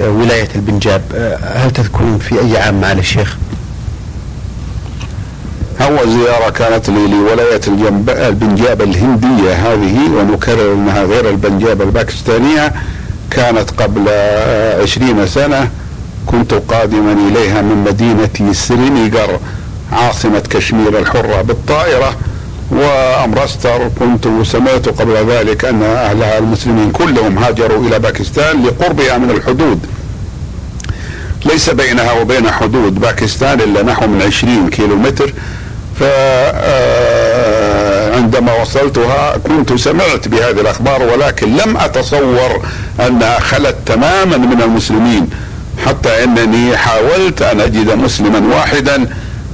لولاية 0.00 0.48
البنجاب. 0.54 1.02
هل 1.54 1.70
تذكرون 1.70 2.18
في 2.18 2.40
أي 2.40 2.58
عام 2.58 2.80
معالي 2.80 3.00
الشيخ؟ 3.00 3.36
أول 5.80 6.10
زيارة 6.10 6.50
كانت 6.50 6.90
لي 6.90 7.06
لولاية 7.06 7.60
البنجاب 8.28 8.82
الهندية 8.82 9.52
هذه 9.52 9.98
ونكرر 10.16 10.72
أنها 10.72 11.04
غير 11.04 11.30
البنجاب 11.30 11.82
الباكستانية. 11.82 12.72
كانت 13.30 13.70
قبل 13.70 14.08
عشرين 14.82 15.26
سنة. 15.26 15.70
كنت 16.30 16.54
قادما 16.54 17.12
إليها 17.12 17.62
من 17.62 17.84
مدينة 17.88 18.52
سرينيغر 18.52 19.38
عاصمة 19.92 20.42
كشمير 20.50 20.98
الحرة 20.98 21.42
بالطائرة 21.42 22.16
وأمرستر 22.70 23.90
كنت 23.98 24.28
سمعت 24.46 24.88
قبل 24.88 25.30
ذلك 25.30 25.64
أن 25.64 25.82
أهلها 25.82 26.38
المسلمين 26.38 26.90
كلهم 26.90 27.38
هاجروا 27.38 27.86
إلى 27.86 27.98
باكستان 27.98 28.62
لقربها 28.62 29.18
من 29.18 29.30
الحدود. 29.30 29.86
ليس 31.44 31.70
بينها 31.70 32.12
وبين 32.12 32.50
حدود 32.50 33.00
باكستان 33.00 33.60
إلا 33.60 33.82
نحو 33.82 34.06
من 34.06 34.22
عشرين 34.22 34.70
كيلو 34.70 34.96
متر 34.96 35.34
فعندما 36.00 36.42
آه، 38.52 38.60
وصلتها 38.60 39.36
كنت 39.36 39.72
سمعت 39.72 40.28
بهذه 40.28 40.60
الأخبار 40.60 41.02
ولكن 41.02 41.56
لم 41.56 41.76
أتصور 41.76 42.62
أنها 43.06 43.40
خلت 43.40 43.76
تماما 43.86 44.36
من 44.36 44.62
المسلمين. 44.62 45.30
حتى 45.86 46.24
إنني 46.24 46.76
حاولت 46.76 47.42
أن 47.42 47.60
أجد 47.60 47.90
مسلما 47.90 48.56
واحدا 48.56 49.06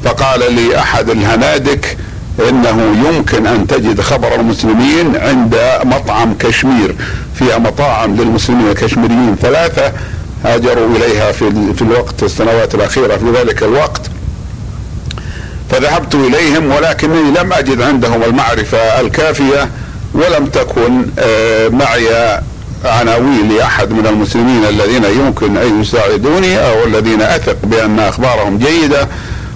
فقال 0.05 0.55
لي 0.55 0.79
أحد 0.79 1.11
الهنادك 1.11 1.97
إنه 2.49 2.97
يمكن 3.09 3.47
أن 3.47 3.67
تجد 3.67 4.01
خبر 4.01 4.35
المسلمين 4.35 5.17
عند 5.17 5.61
مطعم 5.85 6.35
كشمير. 6.39 6.95
فيها 7.35 7.59
مطاعم 7.59 8.17
للمسلمين 8.17 8.69
الكشميريين 8.69 9.37
ثلاثة 9.43 9.93
هاجروا 10.45 10.97
إليها 10.97 11.33
في 11.33 11.75
في 11.75 11.83
الوقت 11.83 12.23
السنوات 12.23 12.75
الأخيرة 12.75 13.17
في 13.17 13.31
ذلك 13.41 13.63
الوقت. 13.63 14.01
فذهبت 15.71 16.15
إليهم 16.15 16.73
ولكنني 16.73 17.31
لم 17.41 17.53
أجد 17.53 17.83
عندهم 17.83 18.23
المعرفة 18.23 18.79
الكافية 19.01 19.69
ولم 20.15 20.47
تكن 20.47 21.07
آه، 21.19 21.69
معي 21.69 22.41
عناوين 22.87 23.49
لأحد 23.49 23.93
من 23.93 24.07
المسلمين 24.07 24.65
الذين 24.65 25.05
يمكن 25.05 25.57
أن 25.57 25.81
يساعدوني 25.81 26.59
أو 26.59 26.85
الذين 26.85 27.23
أثق 27.23 27.57
بأن 27.63 28.01
أخبارهم 28.01 28.59
جيدة 28.59 29.09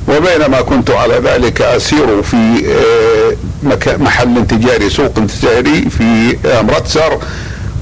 وبينما 0.09 0.61
كنت 0.61 0.91
على 0.91 1.15
ذلك 1.25 1.63
أسير 1.63 2.23
في 2.23 2.65
آه، 2.67 3.97
محل 3.99 4.47
تجاري 4.47 4.91
سوق 4.91 5.13
تجاري 5.15 5.91
في 5.91 6.37
أمرتسر 6.61 7.19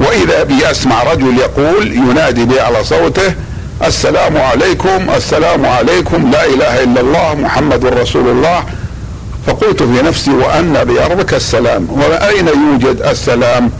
وإذا 0.00 0.42
بي 0.42 0.70
أسمع 0.70 1.02
رجل 1.02 1.38
يقول 1.38 1.92
ينادي 1.92 2.44
بي 2.44 2.60
على 2.60 2.84
صوته 2.84 3.34
السلام 3.86 4.36
عليكم 4.36 5.10
السلام 5.16 5.66
عليكم 5.66 6.30
لا 6.30 6.44
إله 6.46 6.82
إلا 6.82 7.00
الله 7.00 7.34
محمد 7.34 7.86
رسول 7.86 8.28
الله. 8.28 8.64
فقلت 9.46 9.82
في 9.82 10.02
نفسي 10.02 10.30
وأن 10.30 10.84
بأرضك 10.84 11.34
السلام 11.34 11.88
وأين 11.90 12.48
يوجد 12.48 13.02
السلام؟ 13.02 13.70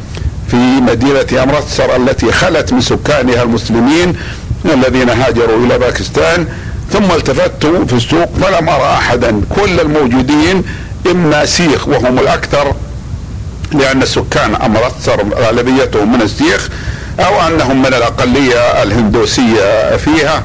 في 0.50 0.56
مدينة 0.56 1.42
أمرتسر 1.42 1.96
التي 1.96 2.32
خلت 2.32 2.72
من 2.72 2.80
سكانها 2.80 3.42
المسلمين 3.42 4.16
الذين 4.64 5.10
هاجروا 5.10 5.66
إلى 5.66 5.78
باكستان 5.78 6.46
ثم 6.92 7.04
التفت 7.04 7.66
في 7.66 7.92
السوق 7.92 8.28
فلم 8.42 8.68
أرى 8.68 8.94
أحدا. 8.98 9.40
كل 9.56 9.80
الموجودين 9.80 10.62
إما 11.10 11.44
سيخ 11.44 11.88
وهم 11.88 12.18
الأكثر 12.18 12.74
لأن 13.72 14.06
سكان 14.06 14.54
أمرتسر 14.54 15.24
غالبيتهم 15.34 16.12
من 16.12 16.22
السيخ 16.22 16.68
أو 17.20 17.46
أنهم 17.46 17.82
من 17.82 17.94
الأقلية 17.94 18.82
الهندوسية 18.82 19.96
فيها. 19.96 20.42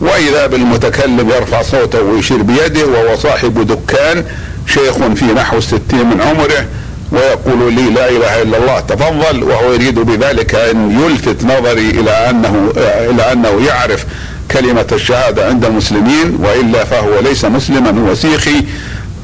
وإذا 0.00 0.46
بالمتكلم 0.46 1.30
يرفع 1.30 1.62
صوته 1.62 2.00
ويشير 2.00 2.42
بيده 2.42 2.86
وهو 2.86 3.16
صاحب 3.16 3.66
دكان 3.66 4.24
شيخ 4.66 4.94
في 5.14 5.24
نحو 5.24 5.58
الستين 5.58 6.06
من 6.06 6.20
عمره. 6.20 6.66
ويقول 7.12 7.72
لي 7.74 7.90
لا 7.90 8.08
إله 8.08 8.42
إلا 8.42 8.58
الله 8.58 8.80
تفضل. 8.80 9.42
وهو 9.42 9.72
يريد 9.72 9.98
بذلك 9.98 10.54
أن 10.54 11.00
يلفت 11.02 11.44
نظري 11.44 11.90
إلى 11.90 12.10
أنه 12.10 12.72
إلى 13.10 13.32
أنه 13.32 13.66
يعرف 13.66 14.04
كلمة 14.50 14.86
الشهادة 14.92 15.46
عند 15.46 15.64
المسلمين 15.64 16.38
وإلا 16.40 16.84
فهو 16.84 17.20
ليس 17.20 17.44
مسلما 17.44 18.08
هو 18.08 18.14
سيخي. 18.14 18.64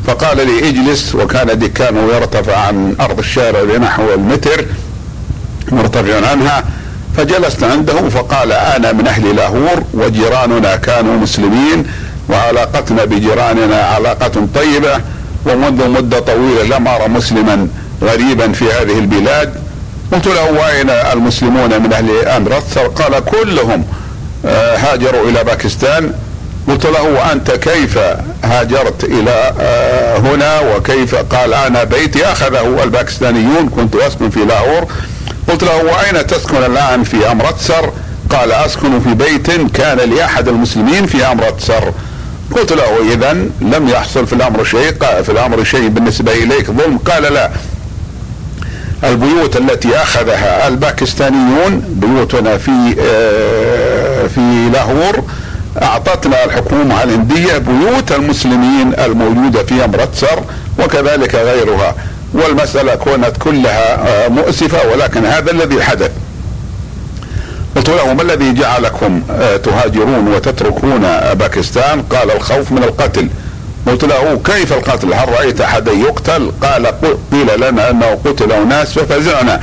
فقال 0.07 0.37
لي 0.37 0.69
اجلس. 0.69 1.15
وكان 1.15 1.59
دكانه 1.59 2.09
يرتفع 2.15 2.57
عن 2.57 2.97
أرض 3.01 3.19
الشارع 3.19 3.63
بنحو 3.63 4.15
المتر 4.15 4.65
مرتفع 5.73 6.31
عنها. 6.31 6.65
فجلست 7.17 7.65
عنده 7.65 8.09
فقال 8.09 8.53
أنا 8.53 8.93
من 8.93 9.07
أهل 9.07 9.37
لاهور 9.37 9.83
وجيراننا 9.95 10.77
كانوا 10.77 11.17
مسلمين 11.17 11.87
وعلاقتنا 12.29 13.05
بجيراننا 13.05 13.77
علاقة 13.77 14.47
طيبة. 14.55 15.01
ومنذ 15.47 15.89
مدة 15.89 16.19
طويلة 16.21 16.77
لم 16.77 16.89
أرى 16.89 17.09
مسلما 17.09 17.69
غريبا 18.03 18.53
في 18.53 18.65
هذه 18.65 18.99
البلاد. 18.99 19.55
قلت 20.13 20.27
له 20.27 20.51
وأين 20.53 20.91
المسلمون 20.91 21.83
من 21.83 21.93
أهل 21.93 22.29
أمرتسر 22.29 22.87
قال 22.87 23.25
كلهم 23.25 23.85
آه، 24.47 24.77
هاجروا 24.77 25.29
إلى 25.29 25.45
باكستان. 25.45 26.13
قلت 26.69 26.87
له 26.87 27.03
وأنت 27.03 27.51
كيف 27.51 27.99
هاجرت 28.45 29.05
إلى 29.05 29.53
آه، 29.61 30.19
هنا؟ 30.19 30.61
وكيف؟ 30.61 31.15
قال 31.15 31.55
أنا 31.55 31.85
بيتي 31.85 32.25
أخذه 32.27 32.83
الباكستانيون 32.83 33.69
كنت 33.69 33.97
أسكن 33.97 34.31
في 34.31 34.41
لاهور. 34.41 34.87
قلت 35.49 35.65
له 35.65 35.77
وأين 35.85 36.27
تسكن 36.27 36.57
الآن 36.57 37.05
في 37.05 37.33
أمرتسر؟ 37.33 37.93
قال 38.31 38.53
أسكن 38.53 39.01
في 39.01 39.15
بيت 39.15 39.51
كان 39.77 39.99
لأحد 40.11 40.49
المسلمين 40.49 41.07
في 41.07 41.27
أمرتسر. 41.27 41.93
قلت 42.53 42.73
له 42.73 43.13
اذا 43.13 43.33
لم 43.61 43.89
يحصل 43.89 44.27
في 44.27 44.33
الأمر 44.33 44.65
شيء 44.65 44.93
في 45.23 45.29
الأمر 45.29 45.65
شيء 45.65 45.89
بالنسبة 45.89 46.33
إليك 46.33 46.71
ظلم. 46.71 46.99
قال 46.99 47.23
لا. 47.23 47.51
البيوت 49.05 49.57
التي 49.57 49.97
أخذها 49.97 50.69
الباكستانيون 50.69 51.85
بيوتنا 51.89 52.59
في 52.59 52.97
آه، 53.01 54.27
في 54.27 54.71
لاهور 54.73 55.25
أعطتنا 55.83 56.45
الحكومة 56.45 57.03
الهندية 57.03 57.59
بيوت 57.59 58.13
المسلمين 58.13 58.95
الموجودة 58.99 59.63
في 59.63 59.85
أمرتسر 59.85 60.43
وكذلك 60.79 61.35
غيرها. 61.35 61.95
والمسألة 62.35 62.95
كانت 62.95 63.37
كلها 63.39 64.09
آه، 64.09 64.29
مؤسفة 64.29 64.79
ولكن 64.93 65.25
هذا 65.27 65.51
الذي 65.51 65.83
حدث. 65.83 66.11
قلت 67.77 67.89
له 67.89 68.15
ما 68.15 68.23
الذي 68.23 68.53
جعلكم 68.53 69.23
آه، 69.31 69.57
تهاجرون 69.57 70.29
وتتركون 70.29 71.01
باكستان؟ 71.35 72.03
قال 72.03 72.31
الخوف 72.31 72.73
من 72.73 72.85
القتل. 72.85 73.29
قلت 73.87 74.05
له 74.05 74.41
كيف 74.45 74.73
القتل؟ 74.73 75.15
هل 75.15 75.29
رأيت 75.29 75.61
أحدا 75.61 75.93
يقتل؟ 75.93 76.53
قال 76.63 76.87
قيل 77.33 77.61
لنا 77.61 77.91
أنه 77.91 78.19
قتل 78.25 78.53
أناس 78.53 78.99
ففزعنا. 78.99 79.61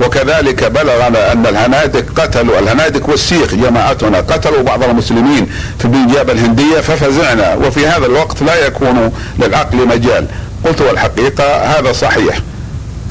وكذلك 0.00 0.64
بلغنا 0.64 1.32
أن 1.32 1.46
الهنادك 1.46 2.20
قتلوا 2.20 2.58
الهنادك 2.58 3.08
والسيخ 3.08 3.54
جماعتنا 3.54 4.18
قتلوا 4.18 4.62
بعض 4.62 4.84
المسلمين 4.84 5.46
في 5.78 5.84
البنجاب 5.84 6.30
الهندية 6.30 6.80
ففزعنا 6.80 7.54
وفي 7.54 7.86
هذا 7.86 8.06
الوقت 8.06 8.42
لا 8.42 8.66
يكون 8.66 9.12
للعقل 9.38 9.88
مجال. 9.88 10.26
قلت 10.64 10.80
والحقيقة 10.80 11.44
هذا 11.44 11.92
صحيح. 11.92 12.38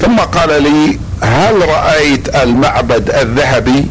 ثم 0.00 0.16
قال 0.16 0.62
لي 0.62 0.98
هل 1.22 1.68
رأيت 1.68 2.36
المعبد 2.36 3.10
الذهبي؟ 3.10 3.86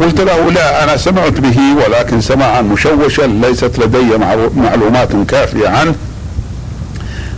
قلت 0.00 0.20
له 0.20 0.50
لا 0.50 0.84
أنا 0.84 0.96
سمعت 0.96 1.32
به 1.32 1.58
ولكن 1.84 2.20
سماعا 2.20 2.60
مشوشا 2.60 3.22
ليست 3.22 3.78
لدي 3.78 4.16
معلومات 4.56 5.08
كافية 5.28 5.68
عنه. 5.68 5.94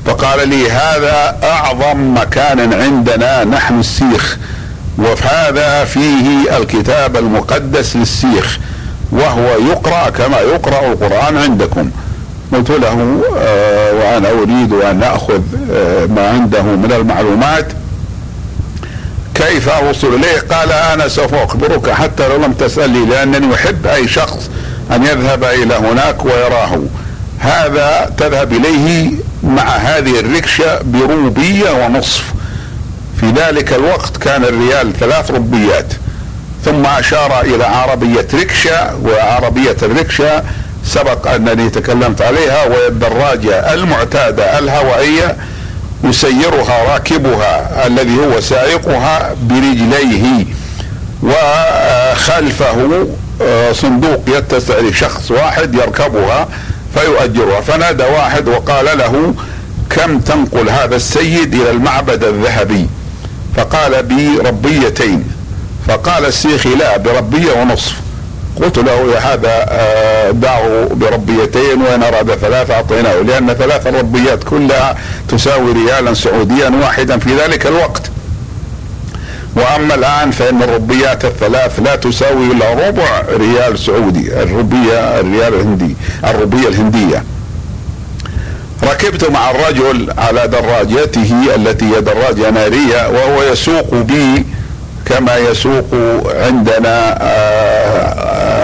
فقال 0.07 0.49
لي 0.49 0.71
هذا 0.71 1.37
أعظم 1.43 2.15
مكان 2.15 2.73
عندنا 2.73 3.45
نحن 3.45 3.81
السيخ. 3.81 4.39
وهذا 4.99 5.85
فيه 5.85 6.57
الكتاب 6.57 7.17
المقدس 7.17 7.97
للسيخ 7.97 8.59
وهو 9.13 9.47
يقرأ 9.71 10.11
كما 10.11 10.41
يقرأ 10.41 10.93
القرآن 10.93 11.37
عندكم. 11.37 11.91
قلت 12.53 12.71
له 12.71 13.23
آه 13.39 13.93
وأنا 13.93 14.29
أريد 14.31 14.73
أن 14.73 14.99
ناخذ 14.99 15.41
آه 15.73 16.07
ما 16.07 16.29
عنده 16.29 16.63
من 16.63 16.93
المعلومات. 16.93 17.67
كيف 19.35 19.69
أوصل 19.69 20.15
إليه؟ 20.15 20.41
قال 20.51 20.73
أنا 20.73 21.09
سوف 21.09 21.35
أخبرك 21.35 21.91
حتى 21.91 22.29
لو 22.29 22.37
لم 22.37 22.53
تسألني 22.53 23.07
لأنني 23.07 23.55
أحب 23.55 23.87
أي 23.87 24.09
شخص 24.09 24.51
أن 24.93 25.03
يذهب 25.03 25.45
إلى 25.45 25.75
هناك 25.75 26.25
ويراه. 26.25 26.79
هذا 27.39 28.11
تذهب 28.19 28.53
إليه 28.53 29.11
مع 29.43 29.77
هذه 29.77 30.21
الركشة 30.21 30.83
بروبيه 30.83 31.71
ونصف. 31.71 32.25
في 33.21 33.31
ذلك 33.31 33.73
الوقت 33.73 34.17
كان 34.17 34.45
الريال 34.45 34.93
ثلاث 34.93 35.31
ربيات. 35.31 35.93
ثم 36.65 36.87
أشار 36.87 37.41
إلى 37.41 37.65
عربية 37.65 38.27
ركشة 38.35 38.97
وعربية 39.05 39.77
الركشة 39.83 40.43
سبق 40.85 41.29
أنني 41.29 41.71
تكلمت 41.71 42.23
عليها 42.23 42.65
وهي 42.65 42.87
الدراجة 42.87 43.75
المعتادة 43.75 44.59
الهوائية 44.59 45.37
يسيرها 46.05 46.93
راكبها 46.93 47.87
الذي 47.87 48.19
هو 48.19 48.41
سائقها 48.41 49.35
برجليه. 49.43 50.47
وخلفه 51.23 53.07
آه، 53.43 53.73
صندوق 53.73 54.25
يتسع 54.29 54.79
لشخص 54.79 55.31
واحد 55.31 55.75
يركبها 55.75 56.49
فيؤجرها. 56.95 57.61
فنادى 57.61 58.03
واحد 58.03 58.49
وقال 58.49 58.99
له 58.99 59.35
كم 59.91 60.19
تنقل 60.19 60.71
هذا 60.71 60.97
السيد 60.97 61.55
إلى 61.55 61.71
المعبد 61.71 62.25
الذهبي؟ 62.25 62.87
فقال 63.57 64.03
بربيتين 64.03 65.25
فقال 65.89 66.27
السيخي 66.27 66.75
لا 66.75 66.97
بربية 66.97 67.53
ونصف. 67.53 67.95
قلت 68.61 68.79
له 68.79 69.13
يا 69.15 69.19
هذا 69.19 69.67
آه، 69.69 70.31
دعه 70.31 70.89
بربيتين 70.95 71.83
وان 71.83 72.03
اراد 72.03 72.35
ثلاثة 72.35 72.75
أعطيناه 72.75 73.15
لأن 73.15 73.55
ثلاث 73.55 73.87
الربيات 73.87 74.45
كلها 74.45 74.97
تساوي 75.29 75.73
ريالا 75.73 76.15
سعوديا 76.15 76.69
واحدا 76.83 77.19
في 77.19 77.37
ذلك 77.37 77.67
الوقت. 77.67 78.03
وأما 79.57 79.95
الآن 79.95 80.31
فإن 80.31 80.63
الربيات 80.63 81.25
الثلاث 81.25 81.81
لا 81.81 81.97
تساوي 81.97 82.47
إلا 82.53 82.89
ربع 82.89 83.23
ريال 83.29 83.79
سعودي 83.79 84.43
الربية 84.43 85.21
الريال 85.21 85.55
الهندي 85.55 85.97
الربية 86.25 86.69
الهندية. 86.69 87.25
ركبت 88.85 89.31
مع 89.31 89.51
الرجل 89.51 90.13
على 90.19 90.49
دراجته 90.49 91.35
التي 91.55 91.85
هي 91.85 92.01
دراجة 92.01 92.51
نارية 92.51 93.09
وهو 93.09 93.43
يسوق 93.43 93.95
بي 93.95 94.47
كما 95.07 95.37
يسوق 95.37 95.85
عندنا 96.27 97.19
آه 97.23 97.72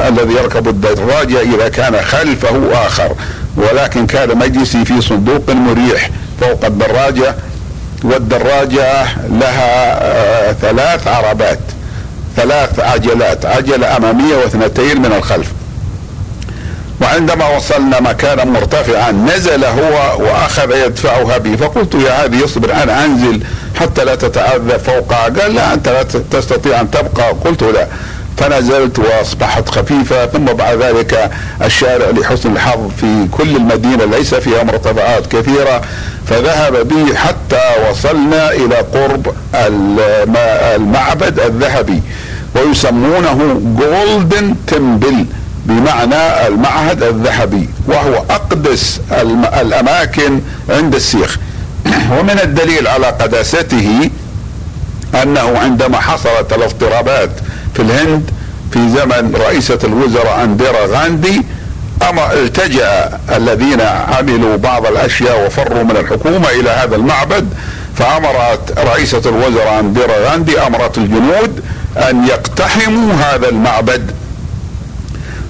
الذي 0.09 0.35
يركب 0.35 0.69
الدراجة 0.69 1.41
إذا 1.41 1.69
كان 1.69 2.01
خلفه 2.03 2.87
آخر 2.87 3.13
ولكن 3.57 4.07
كان 4.07 4.39
مجلسي 4.39 4.85
في 4.85 5.01
صندوق 5.01 5.51
مريح 5.51 6.11
فوق 6.41 6.65
الدراجة 6.65 7.35
والدراجة 8.03 9.05
لها 9.31 9.99
آه 10.03 10.53
ثلاث 10.53 11.09
عربات 11.09 11.59
ثلاث 12.37 12.81
عجلات 12.81 13.47
عجلة 13.47 13.97
أمامية 13.97 14.37
واثنتين 14.37 15.01
من 15.03 15.13
الخلف. 15.13 15.53
وعندما 17.03 17.57
وصلنا 17.57 18.01
مكانا 18.01 18.45
مرتفعا 18.45 19.11
نزل 19.11 19.65
هو 19.65 20.23
وأخذ 20.25 20.71
يدفعها 20.87 21.39
بي 21.39 21.57
فقلت 21.57 21.95
يا 21.95 22.25
هذه 22.25 22.45
اصبر 22.45 22.73
أنا 22.73 23.05
أنزل 23.05 23.41
حتى 23.81 24.05
لا 24.05 24.15
تتعذب 24.15 24.77
فوقها. 24.77 25.25
قال 25.25 25.55
لا 25.55 25.75
أنت 25.75 25.89
لا 25.89 26.03
تستطيع 26.31 26.81
أن 26.81 26.91
تبقى. 26.91 27.31
قلت 27.45 27.63
لا. 27.63 27.87
فنزلت 28.39 28.99
وأصبحت 28.99 29.69
خفيفة 29.69 30.27
ثم 30.27 30.45
بعد 30.45 30.83
ذلك 30.83 31.31
الشارع 31.63 32.11
لحسن 32.11 32.53
الحظ 32.53 32.91
في 33.01 33.27
كل 33.33 33.57
المدينة 33.57 34.05
ليس 34.05 34.35
فيها 34.35 34.63
مرتفعات 34.63 35.27
كثيرة 35.27 35.83
فذهب 36.27 36.89
بي 36.89 37.17
حتى 37.17 37.91
وصلنا 37.91 38.53
إلى 38.53 38.77
قرب 38.77 39.35
المعبد 40.75 41.41
الذهبي 41.41 42.03
ويسمونه 42.55 43.61
Golden 43.79 44.55
Temple 44.67 45.27
بمعنى 45.67 46.47
المعبد 46.47 47.03
الذهبي 47.03 47.69
وهو 47.87 48.15
أقدس 48.31 49.01
الأماكن 49.61 50.41
عند 50.71 50.95
السيخ. 50.95 51.39
ومن 52.19 52.41
الدليل 52.43 52.89
على 52.89 53.07
قداسته 53.07 54.11
أنه 55.23 55.59
عندما 55.59 56.01
حصلت 56.01 56.53
الاضطرابات 56.53 57.31
في 57.75 57.83
الهند 57.83 58.31
في 58.73 58.79
زمن 58.89 59.35
رئيسة 59.35 59.79
الوزراء 59.85 60.45
أنديرا 60.45 60.87
غاندي 60.87 61.43
أما 62.11 62.33
التجأ 62.33 63.19
الذين 63.37 63.81
عملوا 64.19 64.57
بعض 64.57 64.87
الأشياء 64.87 65.47
وفروا 65.47 65.83
من 65.83 65.97
الحكومة 65.97 66.51
إلى 66.51 66.71
هذا 66.71 66.97
المعبد 66.97 67.49
فأمرت 67.97 68.79
رئيسة 68.79 69.23
الوزراء 69.27 69.81
أنديرا 69.81 70.31
غاندي 70.31 70.61
أمرت 70.61 70.99
الجنود 70.99 71.61
أن 71.97 72.27
يقتحموا 72.27 73.13
هذا 73.15 73.49
المعبد. 73.49 74.11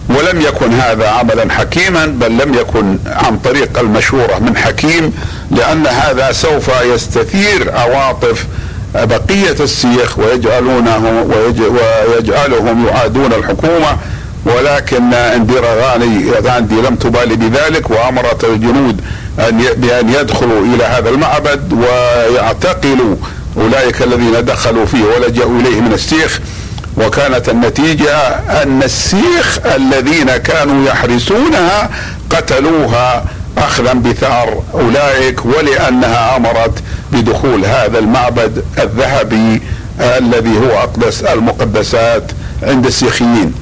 ولم 0.08 0.40
يكن 0.40 0.72
هذا 0.72 1.08
عملا 1.08 1.52
حكيما 1.52 2.06
بل 2.06 2.38
لم 2.38 2.54
يكن 2.54 2.98
عن 3.06 3.38
طريق 3.38 3.78
المشورة 3.78 4.38
من 4.38 4.56
حكيم 4.56 5.12
لأن 5.50 5.86
هذا 5.86 6.32
سوف 6.32 6.70
يستثير 6.94 7.70
عواطف 7.76 8.46
بقية 8.94 9.56
السيخ 9.60 10.18
ويجعلونه 10.18 11.26
ويجعلهم 12.08 12.86
يعادون 12.86 13.32
الحكومة 13.32 13.96
ولكن 14.44 15.14
انديرا 15.14 15.74
غاني 15.74 16.30
غاندي 16.30 16.74
لم 16.74 16.94
تبالي 16.96 17.36
بذلك 17.36 17.90
وأمرت 17.90 18.44
الجنود 18.44 19.00
أن 19.38 19.64
بأن 19.76 20.08
يدخلوا 20.08 20.74
إلى 20.74 20.84
هذا 20.84 21.08
المعبد 21.10 21.72
ويعتقلوا 21.72 23.16
أولئك 23.56 24.02
الذين 24.02 24.44
دخلوا 24.44 24.86
فيه 24.86 25.04
ولجأوا 25.04 25.60
إليه 25.60 25.80
من 25.80 25.92
السيخ. 25.92 26.40
وكانت 26.96 27.48
النتيجة 27.48 28.16
أن 28.62 28.82
السيخ 28.82 29.58
الذين 29.76 30.36
كانوا 30.36 30.88
يحرسونها 30.88 31.90
قتلوها 32.30 33.24
أخذا 33.58 33.92
بثار 33.92 34.62
أولئك 34.74 35.46
ولأنها 35.46 36.36
أمرت 36.36 36.82
بدخول 37.12 37.64
هذا 37.64 37.98
المعبد 37.98 38.64
الذهبي 38.78 39.62
الذي 40.00 40.58
هو 40.58 40.78
أقدس 40.78 41.22
المقدسات 41.22 42.32
عند 42.62 42.86
السيخيين. 42.86 43.54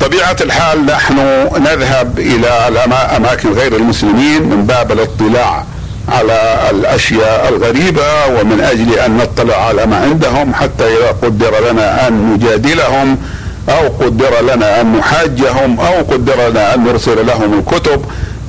طبيعة 0.00 0.36
الحال 0.40 0.86
نحن 0.86 1.18
نذهب 1.58 2.18
إلى 2.18 2.68
الأماكن 2.68 3.52
غير 3.52 3.76
المسلمين 3.76 4.42
من 4.42 4.66
باب 4.66 4.92
الاطلاع 4.92 5.64
على 6.08 6.70
الأشياء 6.70 7.48
الغريبة 7.48 8.26
ومن 8.26 8.60
أجل 8.60 8.98
أن 8.98 9.16
نطلع 9.16 9.66
على 9.66 9.86
ما 9.86 9.96
عندهم 9.96 10.54
حتى 10.54 10.84
إذا 10.84 11.10
قدر 11.22 11.70
لنا 11.70 12.08
أن 12.08 12.32
نجادلهم 12.32 13.18
أو 13.68 13.88
قدر 13.88 14.54
لنا 14.54 14.80
أن 14.80 14.96
نحاجهم 14.96 15.80
أو 15.80 16.02
قدر 16.02 16.48
لنا 16.48 16.74
أن 16.74 16.84
نرسل 16.84 17.26
لهم 17.26 17.58
الكتب. 17.58 18.04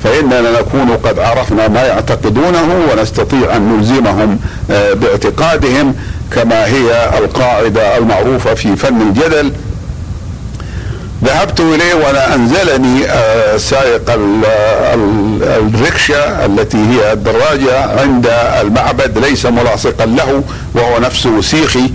فإننا 0.08 0.60
نكون 0.60 0.98
قد 1.04 1.20
عرفنا 1.20 1.68
ما 1.68 1.84
يعتقدونه 1.84 2.76
ونستطيع 2.92 3.56
أن 3.56 3.78
نلزمهم 3.78 4.40
آه، 4.72 4.94
باعتقادهم 4.94 5.96
كما 6.32 6.66
هي 6.66 7.10
القاعدة 7.18 7.98
المعروفة 7.98 8.54
في 8.54 8.76
فن 8.76 9.02
الجدل. 9.02 9.52
ذهبت 11.24 11.60
إليه 11.60 11.94
وأنا 11.94 12.36
أنزلني 12.36 13.06
آه، 13.06 13.58
سائق 13.58 14.20
الركشة 15.42 16.46
التي 16.46 16.78
هي 16.78 17.14
الدراجة 17.14 18.02
عند 18.02 18.28
المعبد 18.62 19.18
ليس 19.18 19.46
ملاصقا 19.46 20.06
له 20.06 20.44
وهو 20.76 21.00
نفسه 21.00 21.42
سيخي. 21.42 21.90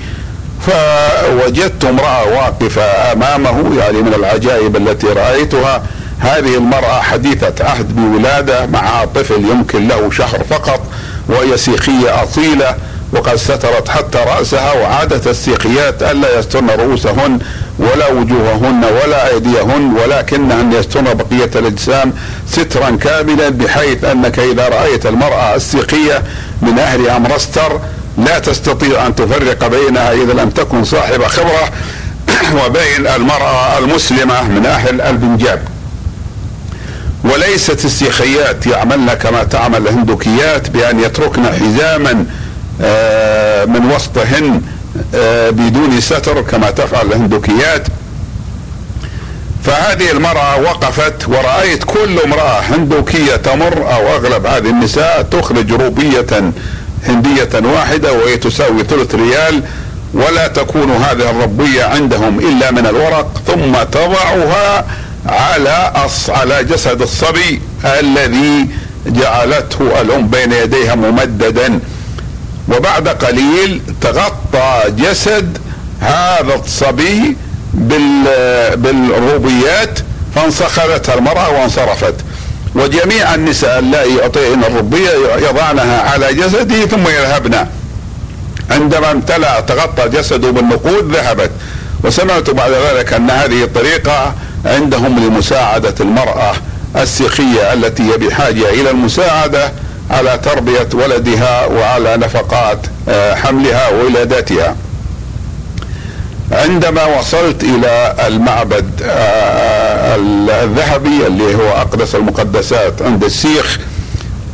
فوجدت 0.66 1.85
امرأة 1.85 2.25
واقفة 2.25 2.83
أمامه 3.12 3.77
يعني 3.79 4.03
من 4.03 4.14
العجائب 4.14 4.77
التي 4.77 5.07
رأيتها. 5.07 5.83
هذه 6.22 6.56
المرأة 6.56 7.00
حديثة 7.00 7.64
عهد 7.64 7.96
بولادة 7.96 8.66
مع 8.66 9.04
طفل 9.04 9.44
يمكن 9.44 9.88
له 9.88 10.11
شهر 10.11 10.44
فقط 10.50 10.80
وهي 11.28 11.56
سيخية 11.56 12.22
أصيلة 12.22 12.76
وقد 13.12 13.37
سترت 13.37 13.88
حتى 13.88 14.18
رأسها 14.18 14.72
وعادة 14.72 15.30
السيخيات 15.30 16.02
ألا 16.02 16.38
يسترن 16.38 16.70
رؤوسهن 16.70 17.38
ولا 17.78 18.08
وجوههن 18.08 18.85
ولا 18.85 19.28
أيديهن 19.28 19.94
ولكنهن 19.96 20.72
يسترن 20.72 21.04
بقية 21.04 21.50
الأجسام 21.56 22.12
سترا 22.48 22.90
كاملا 22.90 23.48
بحيث 23.48 24.04
أنك 24.04 24.38
إذا 24.38 24.68
رأيت 24.68 25.06
المرأة 25.06 25.54
السيخية 25.54 26.22
من 26.62 26.78
أهل 26.78 27.08
أمرستر 27.08 27.80
لا 28.18 28.38
تستطيع 28.38 29.06
أن 29.06 29.14
تفرق 29.14 29.66
بينها 29.66 30.12
إذا 30.12 30.32
لم 30.32 30.50
تكن 30.50 30.85
صاحب 30.85 31.22
خبرة 31.22 31.70
وبين 32.64 33.06
المرأة 33.06 33.78
المسلمة 33.78 34.42
من 34.42 34.66
أهل 34.66 35.00
البنجاب. 35.00 35.71
وليست 37.24 37.85
السيخيات 37.85 38.66
يعملن 38.66 39.14
كما 39.14 39.44
تعمل 39.44 39.78
الهندوكيات 39.88 40.70
بأن 40.70 41.00
يتركن 41.00 41.46
حزاما 41.46 42.26
آه، 42.82 43.64
من 43.64 43.90
وسطهن 43.90 44.62
آه، 45.14 45.50
بدون 45.50 46.00
ستر 46.00 46.40
كما 46.42 46.70
تفعل 46.70 47.06
الهندوكيات. 47.06 47.87
فهذه 49.64 50.11
المرأة 50.11 50.61
وقفت 50.61 51.28
ورأيت 51.28 51.85
كل 51.85 52.20
امرأة 52.24 52.61
هندوكية 52.61 53.37
تمر 53.37 53.92
أو 53.94 54.16
أغلب 54.16 54.46
هذه 54.46 54.70
النساء 54.70 55.22
تخرج 55.22 55.72
روبية 55.72 56.52
هندية 57.08 57.50
واحدة 57.54 58.12
وهي 58.12 58.37
تساوي 58.37 58.85
ثلث 58.85 59.14
ريال 59.14 59.62
ولا 60.14 60.48
تكون 60.48 60.90
هذه 60.90 61.30
الربية 61.30 61.85
عندهم 61.85 62.38
إلا 62.38 62.70
من 62.70 62.87
الورق 62.87 63.42
ثم 63.46 63.72
تضعها 63.92 64.85
على 65.26 65.92
على 66.28 66.64
جسد 66.64 67.02
الصبي 67.02 67.61
الذي 67.85 68.66
جعلته 69.06 70.00
الأم 70.00 70.28
بين 70.28 70.52
يديها 70.52 70.94
ممددا. 70.94 71.80
وبعد 72.68 73.08
قليل 73.08 73.82
تغطى 74.00 74.82
جسد 74.88 75.58
هذا 76.00 76.54
الصبي 76.64 77.37
بالروبيات 78.74 79.98
فانسخلتها 80.35 81.14
المرأة 81.14 81.50
وانصرفت. 81.50 82.14
وجميع 82.74 83.35
النساء 83.35 83.78
اللائي 83.78 84.16
يعطين 84.16 84.64
الربية 84.64 85.11
يضعنها 85.48 86.00
على 86.00 86.35
جسده 86.35 86.87
ثم 86.87 87.08
يذهبن 87.08 87.66
عندما 88.70 89.11
امتلأ 89.11 89.61
تغطى 89.61 90.08
جسده 90.08 90.50
بالنقود 90.50 91.16
ذهبت. 91.16 91.50
وسمعت 92.04 92.50
بعد 92.50 92.70
ذلك 92.70 93.12
أن 93.12 93.30
هذه 93.30 93.62
الطريقة 93.64 94.35
عندهم 94.64 95.18
لمساعدة 95.18 95.94
المرأة 96.01 96.53
السيخية 96.96 97.72
التي 97.72 98.03
هي 98.03 98.16
بحاجة 98.16 98.70
إلى 98.70 98.90
المساعدة 98.90 99.72
على 100.11 100.40
تربية 100.42 100.88
ولدها 100.94 101.66
وعلى 101.66 102.16
نفقات 102.16 102.79
آه، 103.09 103.35
حملها 103.35 103.88
وولادتها 103.88 104.77
عندما 106.53 107.05
وصلت 107.05 107.62
إلى 107.64 108.14
المعبد 108.27 109.03
آه، 109.05 110.16
الذهبي 110.64 111.27
اللي 111.27 111.55
هو 111.55 111.68
أقدس 111.68 112.14
المقدسات 112.14 113.03
عند 113.03 113.25
السيخ 113.25 113.79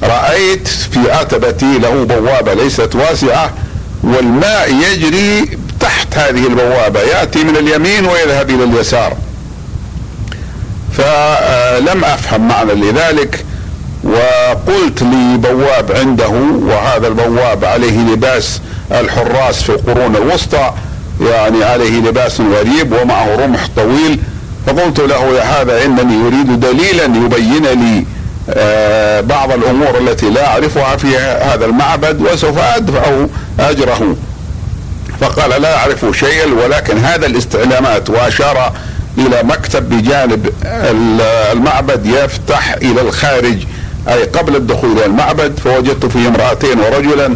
رأيت 0.02 0.68
في 0.68 1.10
عتبتي 1.12 1.78
له 1.78 2.04
بوابة 2.04 2.54
ليست 2.54 2.94
واسعة 2.94 3.50
والماء 4.02 4.74
يجري 4.74 5.58
تحت 5.80 6.18
هذه 6.18 6.46
البوابة 6.46 7.00
يأتي 7.00 7.44
من 7.44 7.56
اليمين 7.56 8.06
ويذهب 8.06 8.50
إلى 8.50 8.64
اليسار. 8.64 9.16
فلم 10.98 12.04
أفهم 12.04 12.48
معنى 12.48 12.72
لذلك 12.72 13.44
وقلت 14.04 15.02
لبواب 15.02 15.92
عنده 15.92 16.28
وهذا 16.62 17.08
البواب 17.08 17.64
عليه 17.64 17.98
لباس 17.98 18.60
الحراس 18.92 19.62
في 19.62 19.70
القرون 19.70 20.16
الوسطى 20.16 20.72
يعني 21.20 21.64
عليه 21.64 22.00
لباس 22.00 22.40
غريب 22.40 22.92
ومعه 22.92 23.36
رمح 23.36 23.68
طويل 23.76 24.20
فقلت 24.66 25.00
له 25.00 25.36
يا 25.36 25.42
هذا 25.42 25.84
إنني 25.84 26.26
أريد 26.26 26.60
دليلا 26.60 27.04
يبين 27.04 27.66
لي 27.66 28.04
آه، 28.50 29.20
بعض 29.20 29.52
الأمور 29.52 29.98
التي 29.98 30.30
لا 30.30 30.46
أعرفها 30.46 30.96
في 30.96 31.18
هذا 31.18 31.64
المعبد 31.64 32.20
وسوف 32.20 32.58
أدفع 32.58 33.26
أجره. 33.60 34.16
فقال 35.20 35.62
لا 35.62 35.76
أعرف 35.76 36.06
شيئا 36.12 36.46
ولكن 36.64 36.98
هذا 36.98 37.26
الاستعلامات 37.26 38.10
وأشار 38.10 38.72
إلى 39.18 39.42
مكتب 39.42 39.88
بجانب 39.88 40.50
المعبد 41.52 42.06
يفتح 42.06 42.72
إلى 42.82 43.00
الخارج. 43.00 43.56
أي 44.08 44.24
قبل 44.24 44.56
الدخول 44.56 44.92
إلى 44.92 45.06
المعبد 45.06 45.58
فوجدت 45.64 46.06
فيه 46.06 46.28
امرأتين 46.28 46.80
ورجلا. 46.80 47.34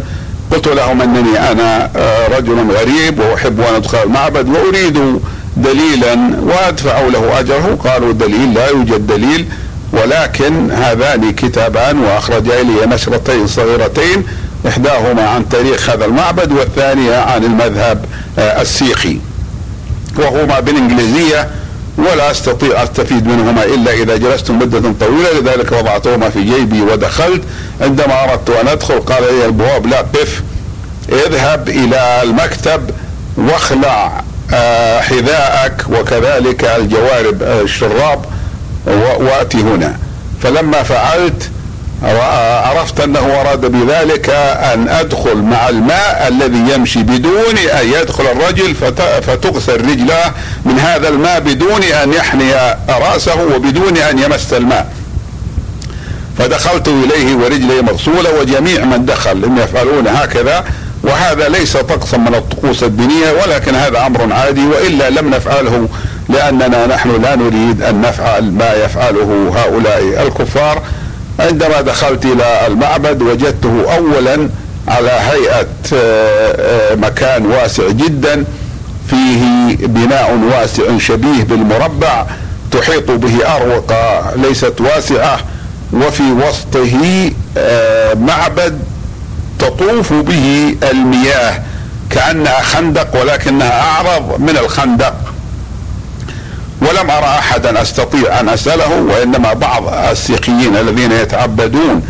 قلت 0.51 0.67
لهم 0.67 1.01
إنني 1.01 1.51
أنا 1.51 1.89
آه، 1.95 2.27
رجل 2.27 2.71
غريب 2.71 3.19
وأحب 3.19 3.59
أن 3.61 3.75
أدخل 3.75 3.97
المعبد 4.03 4.49
وأريد 4.49 5.19
دليلا 5.57 6.17
وأدفع 6.41 7.01
له 7.01 7.39
أجره. 7.39 7.77
قالوا 7.83 8.11
الدليل 8.11 8.53
لا 8.53 8.67
يوجد 8.67 9.07
دليل 9.07 9.45
ولكن 9.93 10.71
هذان 10.71 11.31
كتابان 11.31 11.99
وأخرجا 11.99 12.63
لي 12.63 12.85
نشرتين 12.85 13.47
صغيرتين 13.47 14.23
إحداهما 14.67 15.29
عن 15.29 15.49
تاريخ 15.49 15.89
هذا 15.89 16.05
المعبد 16.05 16.51
والثانية 16.51 17.15
عن 17.15 17.43
المذهب 17.43 18.05
آه، 18.39 18.61
السيخي. 18.61 19.17
وهما 20.17 20.59
بالإنجليزية 20.59 21.49
ولا 21.97 22.31
أستطيع 22.31 22.83
أستفيد 22.83 23.27
منهما 23.27 23.63
إلا 23.63 23.93
إذا 23.93 24.17
جلست 24.17 24.51
مدة 24.51 24.93
طويلة 24.99 25.39
لذلك 25.39 25.71
وضعتهما 25.71 26.29
في 26.29 26.43
جيبي 26.43 26.81
ودخلت. 26.81 27.41
عندما 27.81 28.23
أردت 28.23 28.49
أن 28.49 28.67
أدخل 28.67 28.99
قال 28.99 29.23
لي 29.23 29.45
البواب 29.45 29.85
لا 29.87 29.97
قف 29.97 30.41
اذهب 31.09 31.69
إلى 31.69 32.19
المكتب 32.23 32.89
واخلع 33.37 34.23
آه، 34.53 35.01
حذاءك 35.01 35.85
وكذلك 35.89 36.65
الجوارب 36.65 37.43
الشراب 37.43 38.25
وأتي 39.19 39.57
هنا. 39.57 39.97
فلما 40.43 40.83
فعلت 40.83 41.49
عرفت 42.03 42.99
أنه 42.99 43.41
أراد 43.41 43.65
بذلك 43.65 44.29
أن 44.73 44.87
أدخل 44.87 45.37
مع 45.37 45.69
الماء 45.69 46.27
الذي 46.27 46.73
يمشي 46.73 47.03
بدون 47.03 47.57
أن 47.81 47.87
يدخل 47.87 48.23
الرجل 48.23 48.75
فتغسل 49.21 49.81
رجلاه 49.81 50.31
من 50.65 50.79
هذا 50.79 51.09
الماء 51.09 51.39
بدون 51.39 51.83
أن 51.83 52.13
يحني 52.13 52.53
رأسه 52.89 53.43
وبدون 53.55 53.97
أن 53.97 54.19
يمس 54.19 54.53
الماء. 54.53 54.87
فدخلت 56.37 56.87
إليه 56.87 57.35
ورجلي 57.35 57.81
مغسولة 57.81 58.39
وجميع 58.39 58.85
من 58.85 59.05
دخل 59.05 59.41
لم 59.41 59.57
يفعلون 59.57 60.07
هكذا 60.07 60.65
وهذا 61.03 61.49
ليس 61.49 61.77
طقسا 61.77 62.17
من 62.17 62.35
الطقوس 62.35 62.83
الدينية 62.83 63.31
ولكن 63.31 63.75
هذا 63.75 64.05
أمر 64.05 64.33
عادي 64.33 64.65
وإلا 64.65 65.09
لم 65.09 65.29
نفعله 65.29 65.87
لأننا 66.29 66.85
نحن 66.85 67.21
لا 67.21 67.35
نريد 67.35 67.83
أن 67.83 68.01
نفعل 68.01 68.51
ما 68.51 68.73
يفعله 68.73 69.53
هؤلاء 69.55 70.23
الكفار. 70.27 70.81
عندما 71.39 71.81
دخلت 71.81 72.25
إلى 72.25 72.67
المعبد 72.67 73.21
وجدته 73.21 73.95
اولا 73.95 74.49
على 74.87 75.11
هيئة 75.11 75.67
آه، 75.93 76.91
آه، 76.91 76.95
مكان 76.95 77.45
واسع 77.45 77.89
جدا 77.89 78.45
فيه 79.09 79.75
بناء 79.87 80.39
واسع 80.51 80.97
شبيه 80.97 81.43
بالمربع 81.43 82.25
تحيط 82.71 83.11
به 83.11 83.55
أروقة 83.55 84.31
ليست 84.35 84.81
واسعة 84.81 85.39
وفي 85.93 86.23
وسطه 86.31 87.31
آه، 87.57 88.13
معبد 88.13 88.79
تطوف 89.59 90.13
به 90.13 90.75
المياه 90.91 91.61
كأنها 92.09 92.61
خندق 92.61 93.21
ولكنها 93.21 93.81
أعرض 93.81 94.39
من 94.39 94.57
الخندق. 94.57 95.15
ولم 96.89 97.11
أرى 97.11 97.25
أحدا 97.25 97.81
أستطيع 97.81 98.39
أن 98.39 98.49
أسأله 98.49 99.01
وإنما 99.01 99.53
بعض 99.53 99.93
السيقيين 100.11 100.77
الذين 100.77 101.11
يتعبدون 101.11 102.01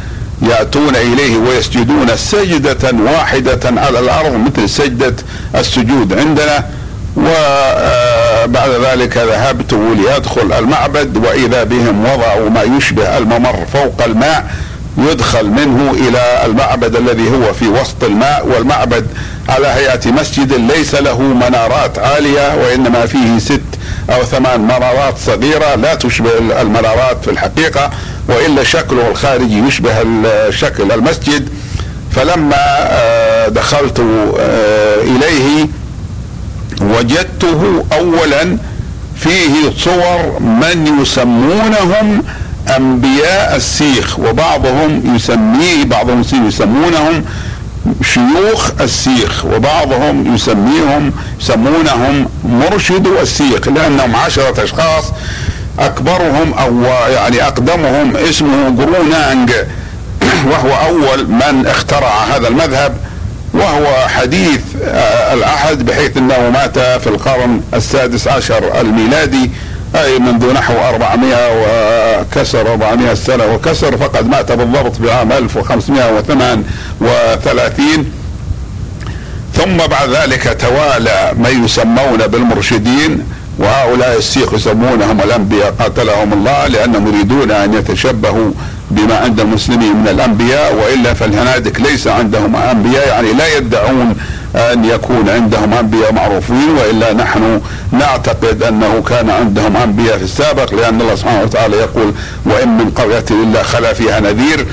يأتون 0.41 0.95
إليه 0.95 1.37
ويسجدون 1.37 2.15
سجدة 2.15 2.91
واحدة 3.13 3.81
على 3.81 3.99
الأرض 3.99 4.33
مثل 4.33 4.69
سجدة 4.69 5.15
السجود 5.55 6.13
عندنا. 6.13 6.65
وبعد 7.17 8.69
ذلك 8.69 9.17
ذهبت 9.17 9.73
لادخل 9.73 10.53
المعبد 10.53 11.17
وإذا 11.17 11.63
بهم 11.63 12.05
وضعوا 12.05 12.49
ما 12.49 12.63
يشبه 12.77 13.17
الممر 13.17 13.65
فوق 13.73 14.03
الماء 14.05 14.45
يدخل 14.97 15.49
منه 15.49 15.91
إلى 15.91 16.45
المعبد 16.45 16.95
الذي 16.95 17.29
هو 17.29 17.53
في 17.53 17.67
وسط 17.67 18.03
الماء 18.03 18.47
والمعبد 18.47 19.07
على 19.49 19.67
هيئة 19.67 20.11
مسجد 20.11 20.53
ليس 20.53 20.95
له 20.95 21.21
منارات 21.21 21.99
عالية 21.99 22.55
وإنما 22.55 23.05
فيه 23.05 23.39
ست 23.39 23.61
أو 24.09 24.23
ثمان 24.23 24.61
منارات 24.61 25.17
صغيرة 25.17 25.75
لا 25.75 25.95
تشبه 25.95 26.61
المنارات 26.61 27.23
في 27.23 27.31
الحقيقة 27.31 27.89
وإلا 28.29 28.63
شكله 28.63 29.07
الخارجي 29.11 29.59
يشبه 29.59 29.93
شكل 30.49 30.91
المسجد. 30.91 31.49
فلما 32.11 32.55
آه، 32.57 33.47
دخلت 33.47 33.99
آه، 34.39 35.01
إليه 35.01 35.67
وجدته 36.81 37.85
اولا 37.93 38.57
فيه 39.15 39.71
صور 39.77 40.39
من 40.39 40.99
يسمونهم 41.01 42.23
أنبياء 42.77 43.55
السيخ 43.55 44.19
وبعضهم 44.19 45.15
يسميه 45.15 45.83
بعضهم 45.85 46.23
يسمونهم 46.47 47.25
شيوخ 48.01 48.71
السيخ 48.81 49.45
وبعضهم 49.45 50.35
يسميهم 50.35 51.11
يسمونهم 51.39 52.29
مرشد 52.43 53.07
السيخ 53.07 53.67
لأنهم 53.67 54.15
عشرة 54.15 54.63
أشخاص 54.63 55.03
أكبرهم 55.79 56.53
أو 56.53 56.83
يعني 57.13 57.43
أقدمهم 57.43 58.17
اسمه 58.17 58.69
جرونانج 58.69 59.51
وهو 60.45 60.87
أول 60.87 61.27
من 61.27 61.67
اخترع 61.67 62.23
هذا 62.23 62.47
المذهب 62.47 62.97
وهو 63.53 64.07
حديث 64.07 64.61
آه، 64.83 65.33
العهد 65.33 65.85
بحيث 65.85 66.17
إنه 66.17 66.49
مات 66.49 66.79
في 66.79 67.07
القرن 67.07 67.61
السادس 67.73 68.27
عشر 68.27 68.81
الميلادي. 68.81 69.51
أي 69.95 70.19
منذ 70.19 70.53
نحو 70.53 70.73
400 70.73 71.35
وكسر 72.21 72.71
400 72.71 73.13
سنة 73.13 73.45
وكسر 73.45 73.97
فقد 73.97 74.27
مات 74.27 74.51
بالضبط 74.51 74.95
في 74.95 75.11
عام 75.11 75.31
1538 75.31 78.11
ثم 79.53 79.77
بعد 79.77 80.09
ذلك 80.09 80.57
توالى 80.61 81.31
من 81.37 81.65
يسمون 81.65 82.27
بالمرشدين 82.27 83.23
وهؤلاء 83.59 84.17
السيخ 84.17 84.53
يسمونهم 84.53 85.21
الانبياء 85.21 85.71
قاتلهم 85.79 86.33
الله 86.33 86.67
لأنهم 86.67 87.07
يريدون 87.07 87.51
أن 87.51 87.73
يتشبهوا 87.73 88.51
بما 88.91 89.17
عند 89.17 89.39
المسلمين 89.39 89.95
من 89.95 90.07
الأنبياء 90.07 90.75
وإلا 90.75 91.13
فالهنادك 91.13 91.81
ليس 91.81 92.07
عندهم 92.07 92.55
أنبياء 92.55 93.07
يعني 93.07 93.33
لا 93.33 93.57
يدعون 93.57 94.15
أن 94.55 94.85
يكون 94.85 95.29
عندهم 95.29 95.73
أنبياء 95.73 96.13
معروفين 96.13 96.69
وإلا 96.77 97.13
نحن 97.13 97.61
نعتقد 97.91 98.63
أنه 98.63 99.03
كان 99.09 99.29
عندهم 99.29 99.77
أنبياء 99.77 100.17
في 100.17 100.23
السابق 100.23 100.73
لأن 100.73 101.01
الله 101.01 101.15
سبحانه 101.15 101.41
وتعالى 101.43 101.77
يقول 101.77 102.13
وإن 102.45 102.77
من 102.77 102.91
قرية 102.91 103.25
إلا 103.43 103.63
خلا 103.63 103.93
فيها 103.93 104.19
نذير 104.19 104.65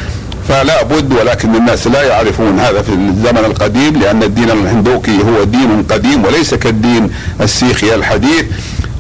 فلا 0.48 0.82
بد 0.82 1.12
ولكن 1.12 1.54
الناس 1.56 1.86
لا 1.86 2.02
يعرفون 2.02 2.60
هذا 2.60 2.82
في 2.82 2.92
الزمن 2.92 3.44
القديم 3.46 3.96
لأن 3.96 4.22
الدين 4.22 4.50
الهندوكي 4.50 5.18
هو 5.22 5.44
دين 5.44 5.82
قديم 5.90 6.24
وليس 6.24 6.54
كالدين 6.54 7.10
السيخي 7.40 7.94
الحديث. 7.94 8.44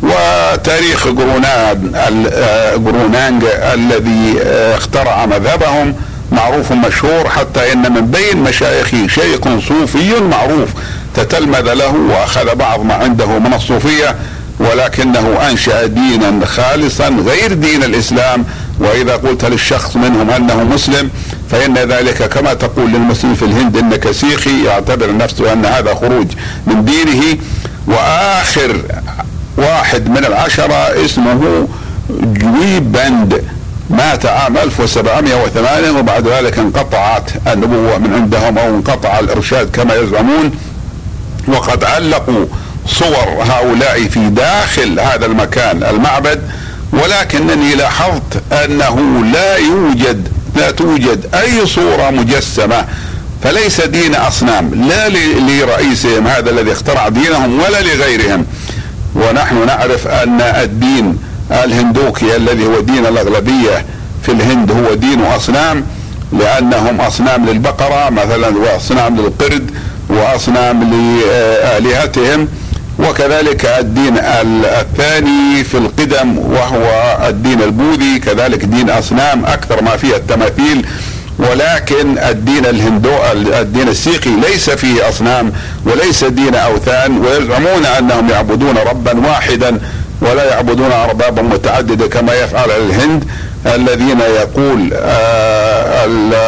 وتاريخ 0.02 1.08
جرونان 1.08 1.92
جرونانج 2.76 3.44
الذي 3.74 4.38
اخترع 4.74 5.26
مذهبهم 5.26 5.94
معروف 6.32 6.72
مشهور 6.72 7.28
حتى 7.28 7.72
إن 7.72 7.92
من 7.92 8.06
بين 8.06 8.42
مشايخه 8.42 9.06
شيخ 9.06 9.40
صوفي 9.68 10.20
معروف 10.30 10.68
تتلمذ 11.14 11.72
له 11.72 11.94
وأخذ 11.94 12.54
بعض 12.54 12.80
ما 12.84 12.94
عنده 12.94 13.38
من 13.38 13.54
الصوفية 13.54 14.16
ولكنه 14.58 15.38
أنشأ 15.50 15.86
دينا 15.86 16.46
خالصا 16.46 17.08
غير 17.08 17.52
دين 17.52 17.82
الإسلام. 17.82 18.44
وإذا 18.80 19.16
قلت 19.16 19.44
للشخص 19.44 19.96
منهم 19.96 20.30
أنه 20.30 20.64
مسلم 20.64 21.10
فإن 21.50 21.74
ذلك 21.74 22.28
كما 22.28 22.54
تقول 22.54 22.90
للمسلم 22.90 23.34
في 23.34 23.42
الهند 23.42 23.76
انك 23.76 24.10
سيخي 24.10 24.64
يعتبر 24.64 25.16
نفسه 25.16 25.52
أن 25.52 25.64
هذا 25.64 25.94
خروج 25.94 26.26
من 26.66 26.84
دينه. 26.84 27.36
وآخر 27.86 28.76
واحد 29.56 30.08
من 30.08 30.24
العشرة 30.24 31.04
اسمه 31.04 31.68
جويب 32.10 32.92
بند 32.92 33.42
مات 33.90 34.26
عام 34.26 34.58
1708 34.58 35.98
وبعد 35.98 36.28
ذلك 36.28 36.58
انقطعت 36.58 37.30
النبوة 37.46 37.98
من 37.98 38.14
عندهم 38.14 38.58
أو 38.58 38.68
انقطع 38.68 39.18
الإرشاد 39.18 39.70
كما 39.70 39.94
يزعمون. 39.94 40.50
وقد 41.48 41.84
علقوا 41.84 42.46
صور 42.86 43.42
هؤلاء 43.42 44.08
في 44.08 44.28
داخل 44.28 45.00
هذا 45.00 45.26
المكان 45.26 45.82
المعبد 45.82 46.42
ولكنني 46.92 47.74
لاحظت 47.74 48.42
أنه 48.52 49.24
لا 49.32 49.56
يوجد 49.56 50.28
لا 50.56 50.70
توجد 50.70 51.34
أي 51.34 51.66
صورة 51.66 52.10
مجسمة 52.10 52.84
فليس 53.42 53.80
دين 53.80 54.14
أصنام 54.14 54.88
لا 54.88 55.08
لرئيسهم 55.38 56.26
هذا 56.26 56.50
الذي 56.50 56.72
اخترع 56.72 57.08
دينهم 57.08 57.60
ولا 57.60 57.80
لغيرهم. 57.82 58.46
ونحن 59.14 59.66
نعرف 59.66 60.08
أن 60.08 60.40
الدين 60.40 61.18
الهندوكي 61.50 62.36
الذي 62.36 62.66
هو 62.66 62.80
دين 62.80 63.06
الأغلبية 63.06 63.84
في 64.22 64.32
الهند 64.32 64.70
هو 64.70 64.94
دين 64.94 65.22
أصنام 65.24 65.84
لأنهم 66.32 67.00
أصنام 67.00 67.46
للبقرة 67.46 68.10
مثلا 68.10 68.58
وأصنام 68.58 69.16
للقرد 69.16 69.70
وأصنام 70.08 70.82
لآلهتهم 70.82 72.48
وكذلك 72.98 73.64
الدين 73.64 74.18
الثاني 74.80 75.64
في 75.64 75.78
القدم 75.78 76.38
وهو 76.38 77.18
الدين 77.28 77.62
البوذي 77.62 78.18
كذلك 78.18 78.64
دين 78.64 78.90
أصنام 78.90 79.44
أكثر 79.44 79.82
ما 79.82 79.96
فيه 79.96 80.16
التماثيل 80.16 80.86
ولكن 81.38 82.18
الدين 82.18 82.66
الهندو 82.66 83.10
الدين 83.60 83.88
السيخي 83.88 84.30
ليس 84.30 84.70
فيه 84.70 85.08
أصنام 85.08 85.52
وليس 85.86 86.24
دين 86.24 86.54
أوثان 86.54 87.18
ويزعمون 87.18 87.86
أنهم 87.86 88.30
يعبدون 88.30 88.74
ربا 88.90 89.26
واحدا. 89.28 89.80
ولا 90.20 90.44
يعبدون 90.44 90.92
أربابا 90.92 91.42
متعددة 91.42 92.06
كما 92.06 92.34
يفعل 92.34 92.70
الهند 92.70 93.24
الذين 93.66 94.20
يقول 94.20 94.90
آه، 94.94 96.04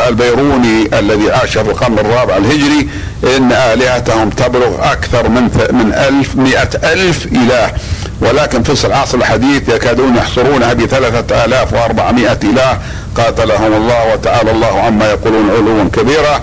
البيروني 0.09 0.99
الذي 0.99 1.33
عاش 1.33 1.59
في 1.59 1.71
القرن 1.71 1.99
الرابع 1.99 2.37
الهجري 2.37 2.89
إن 3.37 3.53
آلهتهم 3.53 4.31
تبلغ 4.31 4.93
أكثر 4.93 5.29
من 5.29 5.43
من 5.73 5.93
ألف 5.95 6.37
مئة 6.37 6.93
ألف 6.93 7.27
إله. 7.27 7.71
ولكن 8.21 8.63
في 8.63 8.85
العصر 8.85 9.19
الحديث 9.19 9.69
يكادون 9.69 10.17
يحصرونها 10.17 10.73
آلاف 11.45 11.73
وأربعمائة 11.73 12.39
إله. 12.43 12.79
قاتلهم 13.17 13.73
الله 13.73 14.13
وتعالى 14.13 14.51
الله 14.51 14.81
عما 14.81 15.11
يقولون 15.11 15.51
علوا 15.51 15.85
كبيرا. 15.93 16.41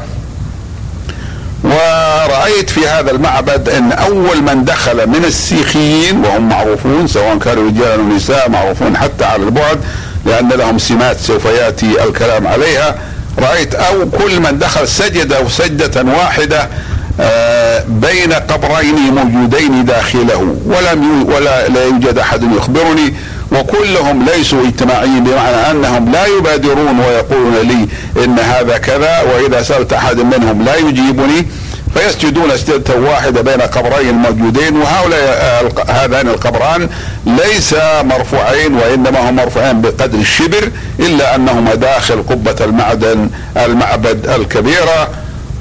ورأيت 1.69 2.69
في 2.69 2.87
هذا 2.87 3.11
المعبد 3.11 3.69
أن 3.69 3.91
أول 3.91 4.41
من 4.41 4.65
دخل 4.65 5.07
من 5.07 5.25
السيخيين 5.25 6.25
وهم 6.25 6.49
معروفون 6.49 7.07
سواء 7.07 7.37
كانوا 7.37 7.67
رجال 7.67 7.99
أو 7.99 8.15
نساء 8.15 8.49
معروفون 8.49 8.97
حتى 8.97 9.25
على 9.25 9.43
البعد 9.43 9.79
لأن 10.25 10.49
لهم 10.49 10.77
سمات 10.77 11.19
سوف 11.19 11.45
يأتي 11.45 12.03
الكلام 12.03 12.47
عليها. 12.47 12.95
رأيت 13.39 13.75
أو 13.75 14.09
كل 14.09 14.39
من 14.39 14.59
دخل 14.59 14.87
سجد 14.87 15.33
أو 15.33 15.49
سجدة 15.49 16.03
واحدة 16.03 16.69
آه، 17.21 17.83
بين 17.87 18.33
قبرين 18.33 18.95
موجودين 18.95 19.85
داخله 19.85 20.55
ولم 20.65 21.25
ولا 21.25 21.67
لا 21.67 21.83
يوجد 21.83 22.17
أحد 22.17 22.43
يخبرني 22.43 23.13
وكلهم 23.51 24.25
ليسوا 24.25 24.67
اجتماعيين 24.67 25.23
بمعنى 25.23 25.71
أنهم 25.71 26.11
لا 26.11 26.25
يبادرون 26.25 26.99
ويقولون 26.99 27.55
لي 27.63 27.87
إن 28.23 28.39
هذا 28.39 28.77
كذا 28.77 29.21
وإذا 29.21 29.61
سألت 29.61 29.93
أحد 29.93 30.19
منهم 30.19 30.61
لا 30.61 30.75
يجيبني. 30.75 31.47
فيسجدون 31.99 32.57
سجدة 32.57 32.95
واحدة 32.95 33.41
بين 33.41 33.61
قبرين 33.61 34.15
موجودين 34.15 34.77
وهؤلاء 34.77 35.19
آه، 35.19 35.91
هذان 35.91 36.27
القبران 36.27 36.89
ليس 37.25 37.75
مرفوعين 38.03 38.73
وإنما 38.73 39.29
هم 39.29 39.35
مرفوعين 39.35 39.81
بقدر 39.81 40.19
الشبر 40.19 40.71
إلا 40.99 41.35
أنهما 41.35 41.75
داخل 41.75 42.23
قبة 42.23 42.55
المعدن 42.61 43.29
المعبد 43.57 44.27
الكبيرة. 44.27 45.07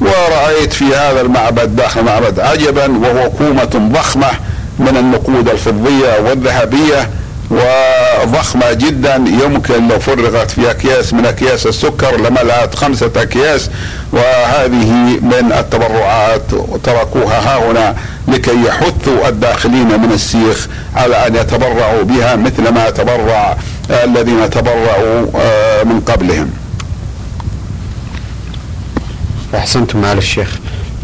ورأيت 0.01 0.73
في 0.73 0.85
هذا 0.85 1.21
المعبد 1.21 1.77
داخل 1.77 2.01
المعبد 2.01 2.41
عجبا 2.41 2.99
وهو 2.99 3.31
كومة 3.31 3.91
ضخمة 3.93 4.31
من 4.79 4.97
النقود 4.97 5.49
الفضية 5.49 6.21
والذهبية. 6.21 7.09
وضخمة 7.51 8.73
جدا 8.73 9.15
يمكن 9.45 9.89
لو 9.89 9.99
فرغت 9.99 10.51
في 10.51 10.71
أكياس 10.71 11.13
من 11.13 11.27
أكياس 11.27 11.67
السكر 11.67 12.17
لملأت 12.17 12.75
خمسة 12.75 13.11
أكياس 13.17 13.71
وهذه 14.13 14.93
من 15.23 15.53
التبرعات 15.59 16.43
تركوها 16.85 17.39
ها 17.41 17.71
هنا 17.71 17.97
لكي 18.29 18.65
يحثوا 18.67 19.29
الداخلين 19.29 20.01
من 20.01 20.13
السيخ 20.13 20.69
على 20.97 21.27
أن 21.27 21.37
يتبرعوا 21.37 22.03
بها 22.03 22.37
مثل 22.37 22.69
ما 22.69 22.91
تبرع 22.91 23.57
الذين 23.91 24.51
تبرعوا 24.51 25.27
آه، 25.37 25.83
من 25.83 26.01
قبلهم. 26.01 26.51
أحسنتم 29.55 30.01
معالي 30.01 30.19
الشيخ. 30.19 30.59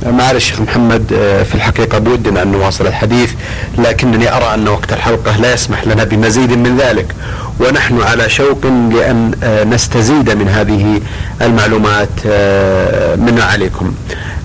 معالي 0.07 0.37
الشيخ 0.37 0.61
محمد 0.61 1.13
آه، 1.13 1.43
في 1.43 1.55
الحقيقة 1.55 1.99
بودنا 1.99 2.43
أن 2.43 2.53
نواصل 2.53 2.87
الحديث 2.87 3.33
لكنني 3.79 4.37
أرى 4.37 4.55
أن 4.55 4.69
وقت 4.69 4.93
الحلقة 4.93 5.37
لا 5.37 5.53
يسمح 5.55 5.87
لنا 5.87 6.05
بمزيد 6.05 6.53
من 6.53 6.77
ذلك 6.77 7.15
ونحن 7.61 8.01
على 8.03 8.29
شوق 8.29 8.67
لأن 8.67 9.33
آه، 9.43 9.65
نستزيد 9.65 10.31
من 10.31 10.49
هذه 10.49 11.01
المعلومات 11.43 12.09
آه، 12.27 13.17
من 13.17 13.41
عليكم. 13.41 13.95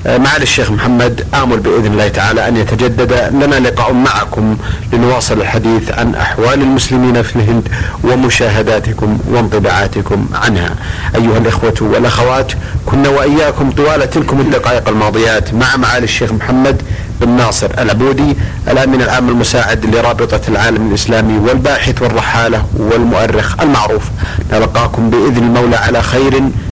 معالي 0.06 0.44
الشيخ 0.44 0.72
محمد 0.72 1.26
آمل 1.34 1.58
بإذن 1.60 1.86
الله 1.86 2.08
تعالى 2.08 2.48
أن 2.48 2.58
يتجدد 2.58 3.14
لنا 3.32 3.56
لقاء 3.56 3.94
معكم 3.94 4.58
لنواصل 4.94 5.42
الحديث 5.42 5.92
عن 5.92 6.16
أحوال 6.16 6.62
المسلمين 6.62 7.22
في 7.22 7.36
الهند 7.36 7.68
ومشاهداتكم 8.04 9.20
وانطباعاتكم 9.28 10.28
عنها. 10.34 10.76
أيها 11.16 11.38
الإخوة 11.38 11.74
والأخوات 11.82 12.52
كنا 12.86 13.10
وإياكم 13.10 13.72
طوال 13.72 14.10
تلكم 14.10 14.40
الدقائق 14.40 14.90
الماضيات 14.90 15.54
مع 15.54 15.76
معالي 15.76 16.04
الشيخ 16.04 16.32
محمد 16.32 16.82
بن 17.22 17.30
ناصر 17.30 17.70
العبودي 17.78 18.38
الأمين 18.68 19.02
العام 19.02 19.30
المساعد 19.30 19.96
لرابطة 19.96 20.42
العالم 20.48 20.90
الإسلامي 20.90 21.38
والباحث 21.38 22.02
والرحالة 22.02 22.66
والمؤرخ 22.78 23.62
المعروف. 23.62 24.04
نلقاكم 24.54 25.10
بإذن 25.10 25.38
المولى 25.38 25.76
على 25.76 26.02
خير 26.02 26.42